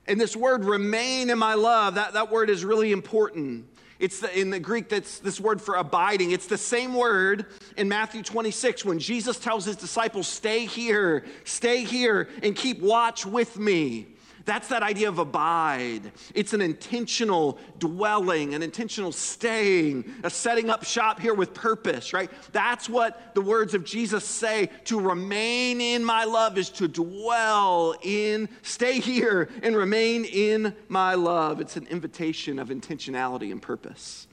And 0.07 0.21
this 0.21 0.37
word, 0.37 0.65
remain 0.65 1.31
in 1.31 1.39
my 1.39 1.55
love, 1.55 1.95
that, 1.95 2.13
that 2.13 2.31
word 2.31 2.51
is 2.51 2.65
really 2.65 2.93
important. 2.93 3.67
It's 3.99 4.21
the, 4.21 4.39
in 4.39 4.51
the 4.51 4.61
Greek, 4.61 4.89
that's 4.89 5.19
this 5.21 5.41
word 5.41 5.63
for 5.63 5.77
abiding. 5.77 6.33
It's 6.33 6.47
the 6.47 6.59
same 6.59 6.95
word 6.95 7.47
in 7.77 7.89
Matthew 7.89 8.23
26 8.23 8.85
when 8.85 8.99
Jesus 8.99 9.39
tells 9.39 9.65
his 9.65 9.77
disciples, 9.77 10.27
Stay 10.27 10.67
here, 10.67 11.25
stay 11.45 11.85
here, 11.85 12.29
and 12.43 12.55
keep 12.55 12.81
watch 12.83 13.25
with 13.25 13.59
me. 13.59 14.09
That's 14.45 14.69
that 14.69 14.83
idea 14.83 15.09
of 15.09 15.19
abide. 15.19 16.13
It's 16.35 16.53
an 16.53 16.61
intentional 16.61 17.59
dwelling, 17.79 18.55
an 18.55 18.63
intentional 18.63 19.11
staying, 19.11 20.05
a 20.23 20.29
setting 20.29 20.69
up 20.69 20.85
shop 20.85 21.19
here 21.19 21.33
with 21.33 21.55
purpose, 21.55 22.13
right? 22.13 22.31
That's 22.53 22.89
what 22.89 23.35
the 23.35 23.41
words 23.41 23.73
of 23.73 23.85
Jesus 23.85 24.25
say. 24.25 24.69
To 24.85 25.01
remain 25.01 25.81
in 25.81 26.05
my 26.05 26.25
love 26.25 26.59
is 26.59 26.69
to 26.71 26.89
dwell 26.89 27.95
in, 28.03 28.51
stay 28.63 29.01
here 29.01 29.49
and 29.63 29.75
remain 29.75 30.27
in 30.27 30.75
my 30.89 31.15
love. 31.15 31.61
It's 31.61 31.77
an 31.77 31.87
invitation 31.87 32.59
of 32.59 32.69
intentionality 32.69 33.51
and 33.51 33.63
purpose. 33.63 34.27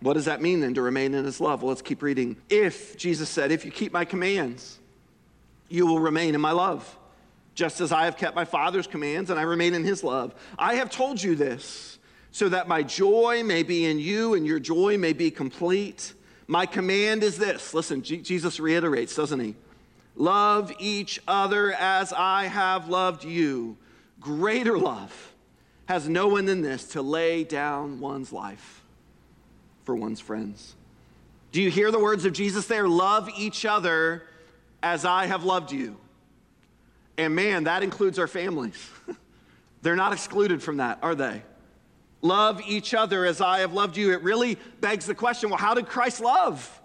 What 0.00 0.14
does 0.14 0.24
that 0.24 0.40
mean 0.40 0.60
then 0.60 0.74
to 0.74 0.82
remain 0.82 1.12
in 1.12 1.24
his 1.24 1.40
love? 1.40 1.62
Well, 1.62 1.70
let's 1.70 1.82
keep 1.82 2.02
reading. 2.02 2.36
If, 2.48 2.96
Jesus 2.96 3.28
said, 3.28 3.52
if 3.52 3.64
you 3.64 3.70
keep 3.70 3.92
my 3.92 4.04
commands, 4.06 4.78
you 5.68 5.86
will 5.86 6.00
remain 6.00 6.34
in 6.34 6.40
my 6.40 6.52
love 6.52 6.96
just 7.58 7.80
as 7.80 7.90
I 7.90 8.04
have 8.04 8.16
kept 8.16 8.36
my 8.36 8.44
Father's 8.44 8.86
commands 8.86 9.30
and 9.30 9.38
I 9.38 9.42
remain 9.42 9.74
in 9.74 9.82
his 9.82 10.04
love. 10.04 10.32
I 10.56 10.76
have 10.76 10.90
told 10.90 11.20
you 11.20 11.34
this 11.34 11.98
so 12.30 12.48
that 12.50 12.68
my 12.68 12.84
joy 12.84 13.42
may 13.42 13.64
be 13.64 13.84
in 13.84 13.98
you 13.98 14.34
and 14.34 14.46
your 14.46 14.60
joy 14.60 14.96
may 14.96 15.12
be 15.12 15.32
complete. 15.32 16.14
My 16.46 16.66
command 16.66 17.24
is 17.24 17.36
this 17.36 17.74
listen, 17.74 18.02
G- 18.02 18.18
Jesus 18.18 18.60
reiterates, 18.60 19.16
doesn't 19.16 19.40
he? 19.40 19.56
Love 20.14 20.72
each 20.78 21.18
other 21.26 21.72
as 21.72 22.12
I 22.12 22.44
have 22.44 22.88
loved 22.88 23.24
you. 23.24 23.76
Greater 24.20 24.78
love 24.78 25.34
has 25.86 26.08
no 26.08 26.28
one 26.28 26.44
than 26.44 26.62
this 26.62 26.84
to 26.90 27.02
lay 27.02 27.42
down 27.42 27.98
one's 27.98 28.32
life 28.32 28.84
for 29.82 29.96
one's 29.96 30.20
friends. 30.20 30.76
Do 31.50 31.60
you 31.60 31.72
hear 31.72 31.90
the 31.90 31.98
words 31.98 32.24
of 32.24 32.34
Jesus 32.34 32.66
there? 32.66 32.86
Love 32.86 33.28
each 33.36 33.64
other 33.64 34.22
as 34.80 35.04
I 35.04 35.26
have 35.26 35.42
loved 35.42 35.72
you. 35.72 35.96
And 37.18 37.34
man, 37.34 37.64
that 37.64 37.82
includes 37.82 38.18
our 38.18 38.28
families. 38.28 38.90
They're 39.82 39.96
not 39.96 40.12
excluded 40.12 40.62
from 40.62 40.78
that, 40.78 41.00
are 41.02 41.16
they? 41.16 41.42
Love 42.22 42.60
each 42.66 42.94
other 42.94 43.24
as 43.24 43.40
I 43.40 43.60
have 43.60 43.72
loved 43.72 43.96
you. 43.96 44.12
It 44.12 44.22
really 44.22 44.56
begs 44.80 45.06
the 45.06 45.14
question 45.14 45.50
well, 45.50 45.58
how 45.58 45.74
did 45.74 45.86
Christ 45.86 46.20
love? 46.20 46.80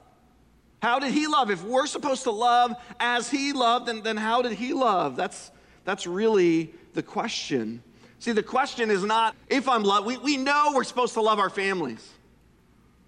How 0.81 0.99
did 0.99 1.13
he 1.13 1.27
love? 1.27 1.49
If 1.49 1.63
we're 1.63 1.87
supposed 1.87 2.23
to 2.23 2.31
love 2.31 2.75
as 2.99 3.29
he 3.29 3.53
loved, 3.53 3.85
then, 3.85 4.01
then 4.01 4.17
how 4.17 4.41
did 4.41 4.51
he 4.53 4.73
love? 4.73 5.15
That's, 5.15 5.51
that's 5.85 6.05
really 6.05 6.73
the 6.93 7.03
question. 7.03 7.81
See, 8.19 8.31
the 8.31 8.43
question 8.43 8.91
is 8.91 9.03
not 9.03 9.35
if 9.49 9.69
I'm 9.69 9.83
loved. 9.83 10.07
We, 10.07 10.17
we 10.17 10.37
know 10.37 10.73
we're 10.75 10.83
supposed 10.83 11.13
to 11.13 11.21
love 11.21 11.39
our 11.39 11.49
families. 11.49 12.07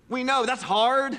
We 0.10 0.24
know 0.24 0.46
that's 0.46 0.64
hard 0.64 1.18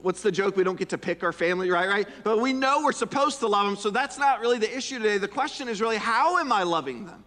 what's 0.00 0.22
the 0.22 0.32
joke? 0.32 0.56
We 0.56 0.64
don't 0.64 0.78
get 0.78 0.88
to 0.90 0.98
pick 0.98 1.22
our 1.22 1.32
family, 1.32 1.70
right? 1.70 1.88
Right? 1.88 2.08
But 2.24 2.40
we 2.40 2.52
know 2.52 2.82
we're 2.84 2.92
supposed 2.92 3.40
to 3.40 3.46
love 3.46 3.66
them, 3.66 3.76
so 3.76 3.90
that's 3.90 4.18
not 4.18 4.40
really 4.40 4.58
the 4.58 4.74
issue 4.76 4.98
today. 4.98 5.18
The 5.18 5.28
question 5.28 5.68
is 5.68 5.80
really, 5.80 5.96
how 5.96 6.38
am 6.38 6.52
I 6.52 6.62
loving 6.62 7.06
them? 7.06 7.24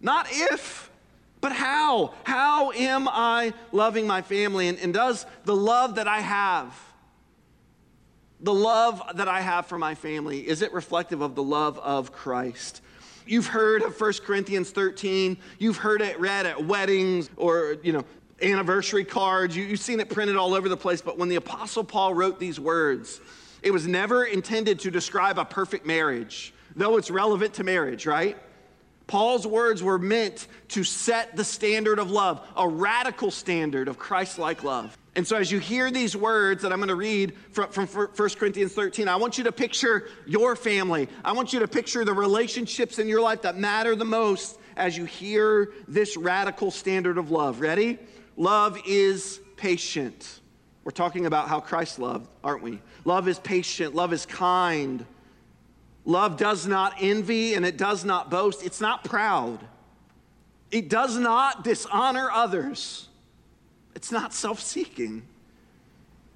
Not 0.00 0.26
if, 0.30 0.90
but 1.40 1.52
how? 1.52 2.14
How 2.24 2.72
am 2.72 3.08
I 3.08 3.54
loving 3.72 4.06
my 4.06 4.22
family? 4.22 4.68
And, 4.68 4.78
and 4.78 4.94
does 4.94 5.26
the 5.44 5.56
love 5.56 5.96
that 5.96 6.08
I 6.08 6.20
have, 6.20 6.78
the 8.40 8.54
love 8.54 9.02
that 9.14 9.28
I 9.28 9.40
have 9.40 9.66
for 9.66 9.78
my 9.78 9.94
family, 9.94 10.46
is 10.46 10.62
it 10.62 10.72
reflective 10.72 11.20
of 11.20 11.34
the 11.34 11.42
love 11.42 11.78
of 11.78 12.12
Christ? 12.12 12.82
You've 13.26 13.46
heard 13.46 13.82
of 13.82 13.98
1 14.00 14.12
Corinthians 14.24 14.70
13. 14.70 15.36
You've 15.58 15.76
heard 15.76 16.00
it 16.00 16.18
read 16.18 16.46
at 16.46 16.64
weddings 16.64 17.30
or, 17.36 17.76
you 17.82 17.92
know, 17.92 18.04
anniversary 18.42 19.04
cards. 19.04 19.56
You, 19.56 19.66
have 19.68 19.80
seen 19.80 20.00
it 20.00 20.08
printed 20.08 20.36
all 20.36 20.54
over 20.54 20.68
the 20.68 20.76
place. 20.76 21.00
But 21.02 21.18
when 21.18 21.28
the 21.28 21.36
Apostle 21.36 21.84
Paul 21.84 22.14
wrote 22.14 22.38
these 22.38 22.58
words, 22.58 23.20
it 23.62 23.70
was 23.70 23.86
never 23.86 24.24
intended 24.24 24.80
to 24.80 24.90
describe 24.90 25.38
a 25.38 25.44
perfect 25.44 25.86
marriage, 25.86 26.54
though 26.76 26.96
it's 26.96 27.10
relevant 27.10 27.54
to 27.54 27.64
marriage, 27.64 28.06
right? 28.06 28.36
Paul's 29.06 29.46
words 29.46 29.82
were 29.82 29.98
meant 29.98 30.46
to 30.68 30.84
set 30.84 31.36
the 31.36 31.42
standard 31.42 31.98
of 31.98 32.12
love, 32.12 32.46
a 32.56 32.68
radical 32.68 33.32
standard 33.32 33.88
of 33.88 33.98
Christ 33.98 34.38
like 34.38 34.62
love. 34.62 34.96
And 35.16 35.26
so, 35.26 35.36
as 35.36 35.50
you 35.50 35.58
hear 35.58 35.90
these 35.90 36.16
words 36.16 36.62
that 36.62 36.72
I'm 36.72 36.78
going 36.78 36.88
to 36.88 36.94
read 36.94 37.34
from, 37.50 37.70
from 37.70 37.88
1 37.88 38.28
Corinthians 38.30 38.72
13, 38.72 39.08
I 39.08 39.16
want 39.16 39.36
you 39.36 39.44
to 39.44 39.52
picture 39.52 40.08
your 40.26 40.54
family. 40.54 41.08
I 41.24 41.32
want 41.32 41.52
you 41.52 41.58
to 41.58 41.68
picture 41.68 42.04
the 42.04 42.14
relationships 42.14 43.00
in 43.00 43.08
your 43.08 43.20
life 43.20 43.42
that 43.42 43.58
matter 43.58 43.96
the 43.96 44.04
most 44.04 44.60
as 44.76 44.96
you 44.96 45.04
hear 45.04 45.72
this 45.88 46.16
radical 46.16 46.70
standard 46.70 47.18
of 47.18 47.32
love. 47.32 47.60
Ready? 47.60 47.98
Love 48.40 48.80
is 48.86 49.38
patient. 49.58 50.40
We're 50.82 50.92
talking 50.92 51.26
about 51.26 51.48
how 51.50 51.60
Christ 51.60 51.98
loved, 51.98 52.26
aren't 52.42 52.62
we? 52.62 52.80
Love 53.04 53.28
is 53.28 53.38
patient, 53.38 53.94
love 53.94 54.14
is 54.14 54.24
kind. 54.24 55.04
Love 56.06 56.38
does 56.38 56.66
not 56.66 56.94
envy 57.00 57.52
and 57.52 57.66
it 57.66 57.76
does 57.76 58.02
not 58.02 58.30
boast. 58.30 58.64
It's 58.64 58.80
not 58.80 59.04
proud. 59.04 59.60
It 60.70 60.88
does 60.88 61.18
not 61.18 61.64
dishonor 61.64 62.30
others. 62.30 63.08
It's 63.94 64.10
not 64.10 64.32
self 64.32 64.58
seeking. 64.58 65.22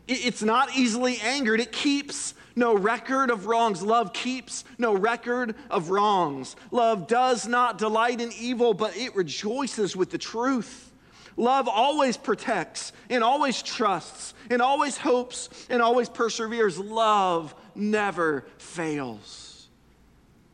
It's 0.06 0.42
not 0.42 0.76
easily 0.76 1.16
angered. 1.22 1.58
It 1.58 1.72
keeps 1.72 2.34
no 2.54 2.76
record 2.76 3.30
of 3.30 3.46
wrongs. 3.46 3.80
Love 3.80 4.12
keeps 4.12 4.66
no 4.76 4.94
record 4.94 5.54
of 5.70 5.88
wrongs. 5.88 6.54
Love 6.70 7.06
does 7.06 7.48
not 7.48 7.78
delight 7.78 8.20
in 8.20 8.30
evil, 8.38 8.74
but 8.74 8.94
it 8.94 9.16
rejoices 9.16 9.96
with 9.96 10.10
the 10.10 10.18
truth. 10.18 10.90
Love 11.36 11.68
always 11.68 12.16
protects 12.16 12.92
and 13.10 13.24
always 13.24 13.62
trusts 13.62 14.34
and 14.50 14.62
always 14.62 14.96
hopes 14.96 15.48
and 15.68 15.82
always 15.82 16.08
perseveres. 16.08 16.78
Love 16.78 17.54
never 17.74 18.46
fails. 18.58 19.68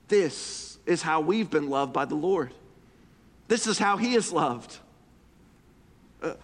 This 0.09 0.79
is 0.87 1.03
how 1.03 1.21
we've 1.21 1.51
been 1.51 1.69
loved 1.69 1.93
by 1.93 2.05
the 2.05 2.15
Lord. 2.15 2.53
This 3.49 3.67
is 3.67 3.79
how 3.79 3.97
He 3.97 4.15
is 4.15 4.33
loved. 4.33 4.79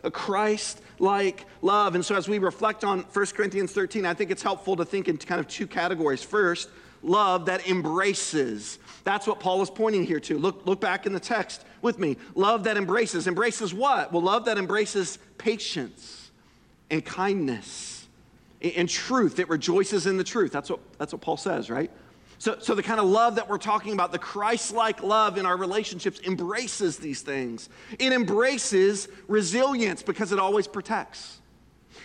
A, 0.02 0.10
Christ 0.10 0.80
like 0.98 1.44
love. 1.60 1.94
And 1.94 2.04
so, 2.04 2.14
as 2.14 2.28
we 2.28 2.38
reflect 2.38 2.84
on 2.84 3.00
1 3.00 3.26
Corinthians 3.26 3.72
13, 3.72 4.06
I 4.06 4.14
think 4.14 4.30
it's 4.30 4.42
helpful 4.42 4.76
to 4.76 4.84
think 4.84 5.06
in 5.08 5.18
kind 5.18 5.38
of 5.38 5.48
two 5.48 5.66
categories. 5.66 6.22
First, 6.22 6.70
love 7.06 7.46
that 7.46 7.68
embraces. 7.68 8.78
That's 9.04 9.26
what 9.26 9.40
Paul 9.40 9.62
is 9.62 9.70
pointing 9.70 10.04
here 10.04 10.20
to. 10.20 10.38
Look, 10.38 10.66
look 10.66 10.80
back 10.80 11.06
in 11.06 11.12
the 11.12 11.20
text 11.20 11.64
with 11.80 11.98
me. 11.98 12.16
Love 12.34 12.64
that 12.64 12.76
embraces. 12.76 13.26
Embraces 13.26 13.72
what? 13.72 14.12
Well, 14.12 14.22
love 14.22 14.46
that 14.46 14.58
embraces 14.58 15.18
patience 15.38 16.30
and 16.90 17.04
kindness 17.04 18.06
and 18.60 18.88
truth. 18.88 19.38
It 19.38 19.48
rejoices 19.48 20.06
in 20.06 20.16
the 20.16 20.24
truth. 20.24 20.52
That's 20.52 20.70
what, 20.70 20.80
that's 20.98 21.12
what 21.12 21.22
Paul 21.22 21.36
says, 21.36 21.70
right? 21.70 21.90
So, 22.38 22.58
so 22.60 22.74
the 22.74 22.82
kind 22.82 23.00
of 23.00 23.06
love 23.06 23.36
that 23.36 23.48
we're 23.48 23.58
talking 23.58 23.92
about, 23.92 24.12
the 24.12 24.18
Christ 24.18 24.74
like 24.74 25.02
love 25.02 25.38
in 25.38 25.46
our 25.46 25.56
relationships, 25.56 26.20
embraces 26.26 26.98
these 26.98 27.22
things. 27.22 27.68
It 27.98 28.12
embraces 28.12 29.08
resilience 29.26 30.02
because 30.02 30.32
it 30.32 30.38
always 30.38 30.66
protects. 30.66 31.40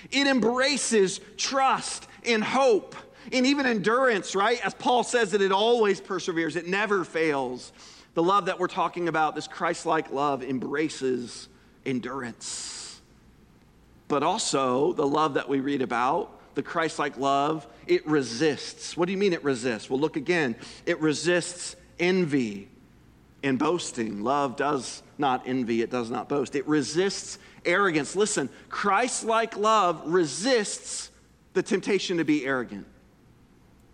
It 0.10 0.28
embraces 0.28 1.20
trust 1.38 2.08
and 2.26 2.44
hope 2.44 2.96
and 3.32 3.46
even 3.46 3.66
endurance, 3.66 4.36
right? 4.36 4.64
As 4.66 4.74
Paul 4.74 5.04
says 5.04 5.32
that 5.32 5.42
it 5.42 5.52
always 5.52 6.02
perseveres, 6.02 6.56
it 6.56 6.68
never 6.68 7.04
fails. 7.04 7.72
The 8.14 8.24
love 8.24 8.48
that 8.48 8.60
we're 8.60 8.68
talking 8.68 9.08
about, 9.08 9.36
this 9.36 9.48
Christ 9.48 9.86
like 9.86 10.12
love, 10.12 10.44
embraces 10.44 11.48
endurance. 11.86 13.02
But 14.08 14.24
also, 14.24 14.94
the 14.94 15.08
love 15.08 15.36
that 15.36 15.48
we 15.48 15.62
read 15.62 15.82
about, 15.82 16.56
the 16.56 16.64
Christ 16.64 17.00
like 17.00 17.18
love, 17.18 17.66
it 17.88 18.06
resists. 18.06 18.98
What 18.98 19.06
do 19.06 19.14
you 19.14 19.18
mean 19.18 19.34
it 19.34 19.44
resists? 19.44 19.90
Well, 19.90 20.00
look 20.00 20.18
again. 20.18 20.56
It 20.86 21.00
resists 21.00 21.78
envy 22.00 22.68
and 23.44 23.58
boasting. 23.58 24.24
Love 24.24 24.56
does 24.58 25.02
not 25.18 25.44
envy, 25.46 25.82
it 25.82 25.90
does 25.90 26.10
not 26.10 26.28
boast. 26.28 26.56
It 26.56 26.68
resists 26.68 27.40
arrogance. 27.66 28.16
Listen, 28.16 28.50
Christ 28.70 29.24
like 29.24 29.56
love 29.56 30.02
resists 30.06 31.12
the 31.54 31.64
temptation 31.64 32.18
to 32.18 32.26
be 32.26 32.46
arrogant, 32.46 32.88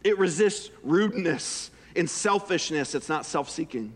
it 0.07 0.17
resists 0.17 0.71
rudeness 0.83 1.69
and 1.93 2.09
selfishness. 2.09 2.95
It's 2.95 3.09
not 3.09 3.25
self 3.25 3.49
seeking. 3.49 3.93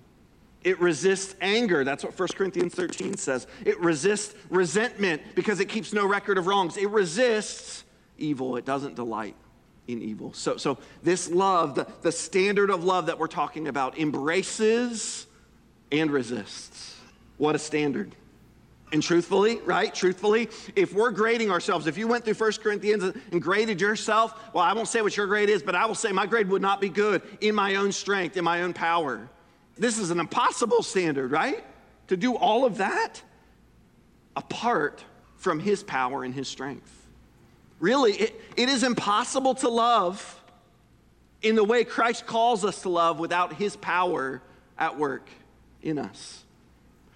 It 0.62 0.77
resists 0.82 1.36
anger. 1.39 1.86
That's 1.86 2.03
what 2.03 2.20
1 2.20 2.27
Corinthians 2.36 2.75
13 2.75 3.15
says. 3.15 3.48
It 3.65 3.80
resists 3.80 4.36
resentment 4.50 5.22
because 5.36 5.62
it 5.62 5.70
keeps 5.70 5.94
no 5.94 6.06
record 6.06 6.38
of 6.38 6.48
wrongs. 6.48 6.75
It 6.75 6.89
resists 6.89 7.86
evil. 8.18 8.58
It 8.58 8.65
doesn't 8.65 8.96
delight 8.96 9.38
in 9.88 10.01
evil. 10.01 10.34
So, 10.34 10.58
so 10.58 10.80
this 11.01 11.30
love, 11.30 11.75
the, 11.75 11.88
the 12.01 12.12
standard 12.12 12.72
of 12.72 12.84
love 12.84 13.06
that 13.06 13.18
we're 13.18 13.27
talking 13.27 13.70
about, 13.70 13.98
embraces 13.98 15.27
and 15.94 16.12
resists. 16.12 16.98
What 17.38 17.56
a 17.56 17.60
standard. 17.60 18.18
And 18.91 19.01
truthfully, 19.01 19.60
right? 19.62 19.93
Truthfully, 19.93 20.50
if 20.75 20.93
we're 20.93 21.12
grading 21.12 21.50
ourselves, 21.50 21.88
if 21.88 21.98
you 21.98 22.07
went 22.07 22.25
through 22.25 22.33
1 22.33 22.51
Corinthians 22.62 23.03
and 23.31 23.41
graded 23.41 23.79
yourself, 23.79 24.38
well, 24.53 24.63
I 24.63 24.74
won't 24.74 24.89
say 24.89 25.01
what 25.01 25.15
your 25.15 25.27
grade 25.27 25.50
is, 25.50 25.63
but 25.63 25.75
I 25.75 25.86
will 25.86 25.95
say 25.95 26.12
my 26.12 26.25
grade 26.25 26.50
would 26.50 26.62
not 26.62 26.81
be 26.81 26.89
good 26.89 27.21
in 27.39 27.55
my 27.55 27.75
own 27.75 27.93
strength, 27.93 28.36
in 28.36 28.43
my 28.43 28.63
own 28.63 28.74
power. 28.74 29.29
This 29.77 29.98
is 29.98 30.12
an 30.12 30.19
impossible 30.19 30.83
standard, 30.83 31.31
right? 31.31 31.63
To 32.07 32.17
do 32.17 32.36
all 32.36 32.65
of 32.65 32.77
that 32.77 33.21
apart 34.36 35.03
from 35.38 35.60
his 35.60 35.83
power 35.83 36.24
and 36.24 36.36
his 36.36 36.48
strength. 36.48 36.91
Really, 37.79 38.13
it, 38.13 38.41
it 38.57 38.69
is 38.69 38.83
impossible 38.83 39.55
to 39.55 39.69
love 39.69 40.41
in 41.41 41.55
the 41.55 41.63
way 41.63 41.83
Christ 41.83 42.27
calls 42.27 42.63
us 42.63 42.83
to 42.83 42.89
love 42.89 43.19
without 43.19 43.53
his 43.53 43.75
power 43.75 44.41
at 44.77 44.98
work 44.98 45.27
in 45.81 45.98
us. 45.98 46.43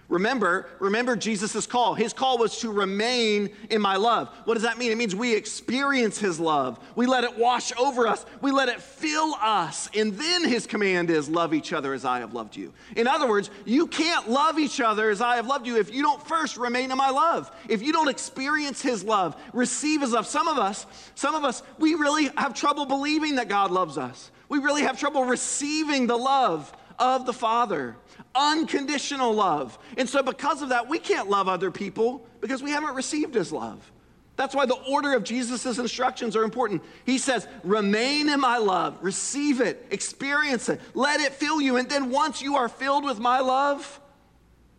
Remember, 0.08 0.68
remember 0.78 1.16
Jesus' 1.16 1.66
call. 1.66 1.94
His 1.94 2.12
call 2.12 2.38
was 2.38 2.60
to 2.60 2.70
remain 2.70 3.50
in 3.70 3.82
my 3.82 3.96
love. 3.96 4.28
What 4.44 4.54
does 4.54 4.62
that 4.62 4.78
mean? 4.78 4.92
It 4.92 4.98
means 4.98 5.16
we 5.16 5.34
experience 5.34 6.16
his 6.16 6.38
love. 6.38 6.78
We 6.94 7.06
let 7.06 7.24
it 7.24 7.36
wash 7.36 7.72
over 7.76 8.06
us. 8.06 8.24
We 8.40 8.52
let 8.52 8.68
it 8.68 8.80
fill 8.80 9.34
us. 9.34 9.90
And 9.96 10.14
then 10.14 10.44
his 10.44 10.64
command 10.64 11.10
is 11.10 11.28
love 11.28 11.52
each 11.52 11.72
other 11.72 11.92
as 11.92 12.04
I 12.04 12.20
have 12.20 12.34
loved 12.34 12.56
you. 12.56 12.72
In 12.94 13.08
other 13.08 13.28
words, 13.28 13.50
you 13.64 13.88
can't 13.88 14.30
love 14.30 14.60
each 14.60 14.80
other 14.80 15.10
as 15.10 15.20
I 15.20 15.36
have 15.36 15.48
loved 15.48 15.66
you 15.66 15.76
if 15.76 15.92
you 15.92 16.02
don't 16.02 16.24
first 16.24 16.56
remain 16.56 16.92
in 16.92 16.96
my 16.96 17.10
love. 17.10 17.50
If 17.68 17.82
you 17.82 17.92
don't 17.92 18.08
experience 18.08 18.80
his 18.80 19.02
love, 19.02 19.36
receive 19.52 20.02
his 20.02 20.12
love. 20.12 20.26
Some 20.26 20.46
of 20.46 20.56
us, 20.56 20.86
some 21.16 21.34
of 21.34 21.42
us, 21.42 21.64
we 21.78 21.94
really 21.94 22.30
have 22.36 22.54
trouble 22.54 22.86
believing 22.86 23.36
that 23.36 23.48
God 23.48 23.72
loves 23.72 23.98
us. 23.98 24.30
We 24.48 24.58
really 24.58 24.82
have 24.82 25.00
trouble 25.00 25.24
receiving 25.24 26.06
the 26.06 26.16
love 26.16 26.72
of 26.98 27.26
the 27.26 27.32
Father 27.32 27.96
unconditional 28.36 29.32
love. 29.32 29.78
And 29.96 30.08
so, 30.08 30.22
because 30.22 30.62
of 30.62 30.70
that, 30.70 30.88
we 30.88 30.98
can't 30.98 31.28
love 31.28 31.48
other 31.48 31.70
people 31.70 32.26
because 32.40 32.62
we 32.62 32.70
haven't 32.70 32.94
received 32.94 33.34
his 33.34 33.52
love. 33.52 33.90
That's 34.36 34.54
why 34.54 34.66
the 34.66 34.74
order 34.74 35.14
of 35.14 35.24
Jesus' 35.24 35.78
instructions 35.78 36.36
are 36.36 36.44
important. 36.44 36.82
He 37.06 37.16
says, 37.16 37.48
Remain 37.64 38.28
in 38.28 38.38
my 38.38 38.58
love, 38.58 38.98
receive 39.00 39.60
it, 39.60 39.86
experience 39.90 40.68
it, 40.68 40.80
let 40.94 41.20
it 41.20 41.32
fill 41.32 41.60
you. 41.60 41.76
And 41.76 41.88
then 41.88 42.10
once 42.10 42.42
you 42.42 42.56
are 42.56 42.68
filled 42.68 43.04
with 43.04 43.18
my 43.18 43.40
love, 43.40 44.00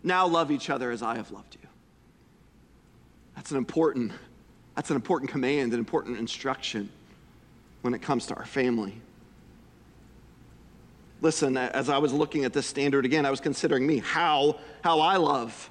now 0.04 0.28
love 0.28 0.52
each 0.52 0.70
other 0.70 0.92
as 0.92 1.02
I 1.02 1.16
have 1.16 1.32
loved 1.32 1.56
you. 1.56 1.68
That's 3.36 3.52
an 3.52 3.58
important, 3.58 4.12
that's 4.76 4.92
an 4.92 4.96
important 4.96 5.32
command, 5.32 5.74
an 5.74 5.80
important 5.80 6.20
instruction 6.20 6.90
when 7.82 7.94
it 7.94 8.02
comes 8.02 8.28
to 8.28 8.36
our 8.36 8.46
family. 8.46 9.02
Listen, 11.22 11.58
as 11.58 11.90
I 11.90 11.98
was 11.98 12.14
looking 12.14 12.46
at 12.46 12.54
this 12.54 12.68
standard 12.68 13.06
again, 13.06 13.26
I 13.26 13.32
was 13.32 13.40
considering 13.40 13.88
me, 13.88 14.00
how, 14.00 14.60
how 14.84 15.00
I 15.00 15.18
love. 15.18 15.70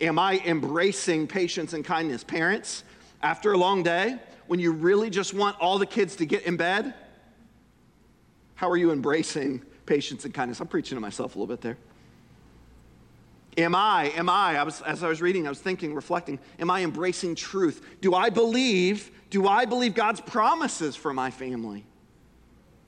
Am 0.00 0.18
I 0.18 0.42
embracing 0.44 1.26
patience 1.26 1.72
and 1.72 1.84
kindness? 1.84 2.22
Parents, 2.22 2.84
after 3.22 3.52
a 3.52 3.58
long 3.58 3.82
day, 3.82 4.18
when 4.46 4.60
you 4.60 4.72
really 4.72 5.08
just 5.08 5.32
want 5.32 5.58
all 5.60 5.78
the 5.78 5.86
kids 5.86 6.16
to 6.16 6.26
get 6.26 6.42
in 6.42 6.56
bed, 6.56 6.94
how 8.54 8.70
are 8.70 8.76
you 8.76 8.90
embracing 8.90 9.62
patience 9.86 10.24
and 10.26 10.34
kindness? 10.34 10.60
I'm 10.60 10.66
preaching 10.66 10.96
to 10.96 11.00
myself 11.00 11.34
a 11.34 11.38
little 11.38 11.54
bit 11.54 11.62
there. 11.62 11.78
Am 13.56 13.74
I, 13.74 14.12
am 14.14 14.28
I, 14.28 14.58
I 14.58 14.62
was, 14.64 14.82
as 14.82 15.02
I 15.02 15.08
was 15.08 15.22
reading, 15.22 15.46
I 15.46 15.48
was 15.48 15.60
thinking, 15.60 15.94
reflecting, 15.94 16.38
am 16.58 16.70
I 16.70 16.82
embracing 16.82 17.34
truth? 17.34 17.82
Do 18.02 18.14
I 18.14 18.28
believe, 18.28 19.10
do 19.30 19.48
I 19.48 19.64
believe 19.64 19.94
God's 19.94 20.20
promises 20.20 20.94
for 20.94 21.14
my 21.14 21.30
family? 21.30 21.86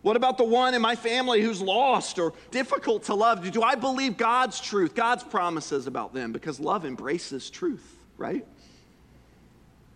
What 0.02 0.16
about 0.16 0.38
the 0.38 0.44
one 0.44 0.74
in 0.74 0.82
my 0.82 0.94
family 0.94 1.42
who's 1.42 1.61
lost 1.61 2.18
or 2.18 2.32
difficult 2.50 3.04
to 3.04 3.14
love? 3.14 3.50
Do 3.50 3.62
I 3.62 3.74
believe 3.74 4.16
God's 4.16 4.61
truth, 4.61 4.94
God's 4.94 5.24
promises 5.24 5.87
about 5.87 6.14
them? 6.14 6.32
Because 6.32 6.61
love 6.61 6.84
embraces 6.84 7.50
truth, 7.50 7.98
right? 8.16 8.46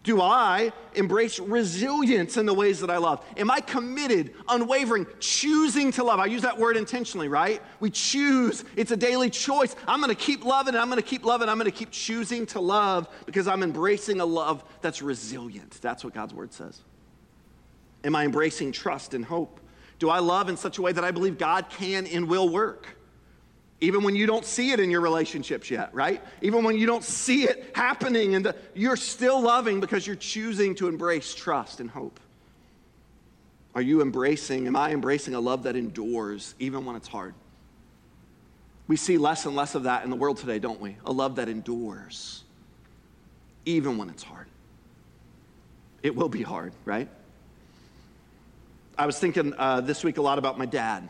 Do 0.02 0.20
I 0.20 0.72
embrace 0.94 1.38
resilience 1.38 2.36
in 2.36 2.44
the 2.44 2.54
ways 2.54 2.80
that 2.80 2.90
I 2.90 2.96
love? 2.96 3.24
Am 3.36 3.52
I 3.52 3.60
committed, 3.60 4.34
unwavering, 4.48 5.06
choosing 5.20 5.92
to 5.92 6.02
love? 6.02 6.18
I 6.18 6.26
use 6.26 6.42
that 6.42 6.58
word 6.58 6.76
intentionally, 6.76 7.28
right? 7.28 7.62
We 7.78 7.90
choose. 7.90 8.64
It's 8.74 8.90
a 8.90 8.96
daily 8.96 9.30
choice. 9.30 9.76
I'm 9.86 10.00
going 10.00 10.10
to 10.10 10.20
keep 10.20 10.44
loving, 10.44 10.74
and 10.74 10.82
I'm 10.82 10.88
going 10.88 11.00
to 11.00 11.08
keep 11.08 11.24
loving, 11.24 11.48
I'm 11.48 11.56
going 11.56 11.70
to 11.70 11.76
keep 11.76 11.92
choosing 11.92 12.46
to 12.46 12.60
love 12.60 13.08
because 13.26 13.46
I'm 13.46 13.62
embracing 13.62 14.20
a 14.20 14.26
love 14.26 14.64
that's 14.80 15.02
resilient. 15.02 15.78
That's 15.80 16.02
what 16.02 16.14
God's 16.14 16.34
word 16.34 16.52
says. 16.52 16.80
Am 18.02 18.16
I 18.16 18.24
embracing 18.24 18.72
trust 18.72 19.14
and 19.14 19.24
hope? 19.24 19.60
Do 20.02 20.10
I 20.10 20.18
love 20.18 20.48
in 20.48 20.56
such 20.56 20.78
a 20.78 20.82
way 20.82 20.90
that 20.90 21.04
I 21.04 21.12
believe 21.12 21.38
God 21.38 21.70
can 21.70 22.08
and 22.08 22.28
will 22.28 22.48
work? 22.48 22.88
Even 23.80 24.02
when 24.02 24.16
you 24.16 24.26
don't 24.26 24.44
see 24.44 24.72
it 24.72 24.80
in 24.80 24.90
your 24.90 25.00
relationships 25.00 25.70
yet, 25.70 25.94
right? 25.94 26.20
Even 26.40 26.64
when 26.64 26.76
you 26.76 26.86
don't 26.86 27.04
see 27.04 27.44
it 27.44 27.70
happening, 27.72 28.34
and 28.34 28.52
you're 28.74 28.96
still 28.96 29.40
loving 29.40 29.78
because 29.78 30.04
you're 30.04 30.16
choosing 30.16 30.74
to 30.74 30.88
embrace 30.88 31.36
trust 31.36 31.78
and 31.78 31.88
hope. 31.88 32.18
Are 33.76 33.80
you 33.80 34.02
embracing, 34.02 34.66
am 34.66 34.74
I 34.74 34.90
embracing 34.90 35.36
a 35.36 35.40
love 35.40 35.62
that 35.62 35.76
endures 35.76 36.56
even 36.58 36.84
when 36.84 36.96
it's 36.96 37.06
hard? 37.06 37.34
We 38.88 38.96
see 38.96 39.18
less 39.18 39.46
and 39.46 39.54
less 39.54 39.76
of 39.76 39.84
that 39.84 40.02
in 40.02 40.10
the 40.10 40.16
world 40.16 40.38
today, 40.38 40.58
don't 40.58 40.80
we? 40.80 40.96
A 41.06 41.12
love 41.12 41.36
that 41.36 41.48
endures 41.48 42.42
even 43.66 43.98
when 43.98 44.10
it's 44.10 44.24
hard. 44.24 44.48
It 46.02 46.16
will 46.16 46.28
be 46.28 46.42
hard, 46.42 46.72
right? 46.84 47.08
I 48.98 49.06
was 49.06 49.18
thinking 49.18 49.54
uh, 49.56 49.80
this 49.80 50.04
week 50.04 50.18
a 50.18 50.22
lot 50.22 50.38
about 50.38 50.58
my 50.58 50.66
dad. 50.66 51.08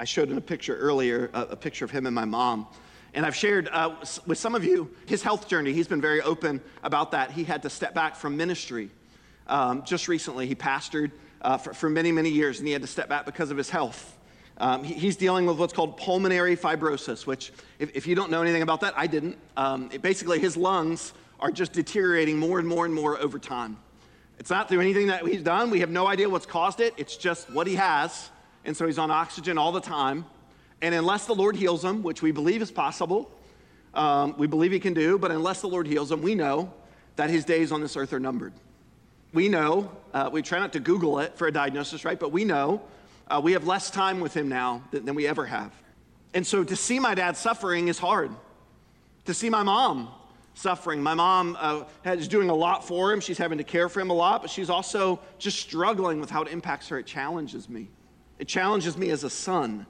I 0.00 0.04
showed 0.04 0.32
a 0.32 0.40
picture 0.40 0.76
earlier, 0.76 1.30
a, 1.32 1.42
a 1.50 1.56
picture 1.56 1.84
of 1.84 1.90
him 1.90 2.06
and 2.06 2.14
my 2.14 2.24
mom. 2.24 2.66
And 3.14 3.24
I've 3.24 3.36
shared 3.36 3.68
uh, 3.70 3.94
with 4.26 4.38
some 4.38 4.54
of 4.54 4.64
you 4.64 4.90
his 5.06 5.22
health 5.22 5.46
journey. 5.46 5.72
He's 5.72 5.86
been 5.86 6.00
very 6.00 6.20
open 6.22 6.60
about 6.82 7.12
that. 7.12 7.30
He 7.30 7.44
had 7.44 7.62
to 7.62 7.70
step 7.70 7.94
back 7.94 8.16
from 8.16 8.36
ministry 8.36 8.90
um, 9.46 9.84
just 9.84 10.08
recently. 10.08 10.48
He 10.48 10.56
pastored 10.56 11.12
uh, 11.42 11.56
for, 11.56 11.72
for, 11.72 11.88
many, 11.88 12.10
many 12.10 12.30
years, 12.30 12.58
and 12.58 12.66
he 12.66 12.72
had 12.72 12.82
to 12.82 12.88
step 12.88 13.08
back 13.08 13.26
because 13.26 13.50
of 13.50 13.56
his 13.56 13.70
health. 13.70 14.16
Um, 14.58 14.82
he, 14.82 14.94
he's 14.94 15.16
dealing 15.16 15.46
with 15.46 15.56
what's 15.58 15.72
called 15.72 15.96
pulmonary 15.96 16.56
fibrosis, 16.56 17.26
which, 17.26 17.52
if, 17.78 17.94
if 17.94 18.06
you 18.08 18.14
don't 18.16 18.30
know 18.30 18.42
anything 18.42 18.62
about 18.62 18.80
that, 18.80 18.94
I 18.96 19.06
didn't. 19.06 19.38
Um, 19.56 19.88
it, 19.92 20.02
basically, 20.02 20.40
his 20.40 20.56
lungs 20.56 21.12
are 21.38 21.50
just 21.52 21.72
deteriorating 21.72 22.38
more 22.38 22.58
and 22.58 22.66
more 22.66 22.84
and 22.84 22.94
more 22.94 23.18
over 23.18 23.38
time. 23.38 23.76
It's 24.40 24.50
not 24.50 24.68
through 24.68 24.80
anything 24.80 25.06
that 25.06 25.24
he's 25.24 25.42
done. 25.42 25.70
We 25.70 25.80
have 25.80 25.90
no 25.90 26.08
idea 26.08 26.28
what's 26.28 26.46
caused 26.46 26.80
it. 26.80 26.94
It's 26.96 27.16
just 27.16 27.48
what 27.50 27.68
he 27.68 27.76
has. 27.76 28.30
And 28.64 28.76
so 28.76 28.86
he's 28.86 28.98
on 28.98 29.12
oxygen 29.12 29.56
all 29.56 29.70
the 29.70 29.80
time. 29.80 30.24
And 30.82 30.94
unless 30.94 31.26
the 31.26 31.34
Lord 31.34 31.54
heals 31.54 31.84
him, 31.84 32.02
which 32.02 32.22
we 32.22 32.32
believe 32.32 32.60
is 32.60 32.72
possible, 32.72 33.30
um, 33.94 34.34
we 34.36 34.48
believe 34.48 34.72
he 34.72 34.80
can 34.80 34.94
do, 34.94 35.16
but 35.18 35.30
unless 35.30 35.60
the 35.60 35.68
Lord 35.68 35.86
heals 35.86 36.10
him, 36.10 36.22
we 36.22 36.34
know 36.34 36.72
that 37.14 37.30
his 37.30 37.44
days 37.44 37.70
on 37.70 37.80
this 37.80 37.96
earth 37.96 38.12
are 38.12 38.18
numbered. 38.18 38.52
We 39.32 39.48
know, 39.48 39.92
uh, 40.12 40.30
we 40.32 40.42
try 40.42 40.58
not 40.58 40.72
to 40.72 40.80
Google 40.80 41.20
it 41.20 41.36
for 41.36 41.46
a 41.46 41.52
diagnosis, 41.52 42.04
right? 42.04 42.18
But 42.18 42.32
we 42.32 42.44
know 42.44 42.82
Uh, 43.30 43.40
we 43.40 43.52
have 43.52 43.64
less 43.64 43.90
time 43.92 44.18
with 44.18 44.34
him 44.34 44.48
now 44.48 44.82
than, 44.90 45.04
than 45.04 45.14
we 45.14 45.28
ever 45.28 45.46
have. 45.46 45.70
And 46.34 46.44
so 46.44 46.64
to 46.64 46.74
see 46.74 46.98
my 46.98 47.14
dad 47.14 47.36
suffering 47.36 47.86
is 47.86 47.96
hard. 47.96 48.30
To 49.26 49.34
see 49.34 49.50
my 49.50 49.62
mom 49.62 50.08
suffering. 50.60 51.02
My 51.02 51.14
mom 51.14 51.56
uh, 51.58 51.84
is 52.04 52.28
doing 52.28 52.50
a 52.50 52.54
lot 52.54 52.86
for 52.86 53.12
him. 53.12 53.20
She's 53.20 53.38
having 53.38 53.58
to 53.58 53.64
care 53.64 53.88
for 53.88 54.00
him 54.00 54.10
a 54.10 54.14
lot, 54.14 54.42
but 54.42 54.50
she's 54.50 54.70
also 54.70 55.20
just 55.38 55.58
struggling 55.58 56.20
with 56.20 56.30
how 56.30 56.42
it 56.42 56.52
impacts 56.52 56.88
her. 56.88 56.98
It 56.98 57.06
challenges 57.06 57.68
me. 57.68 57.88
It 58.38 58.46
challenges 58.46 58.96
me 58.96 59.10
as 59.10 59.24
a 59.24 59.30
son. 59.30 59.86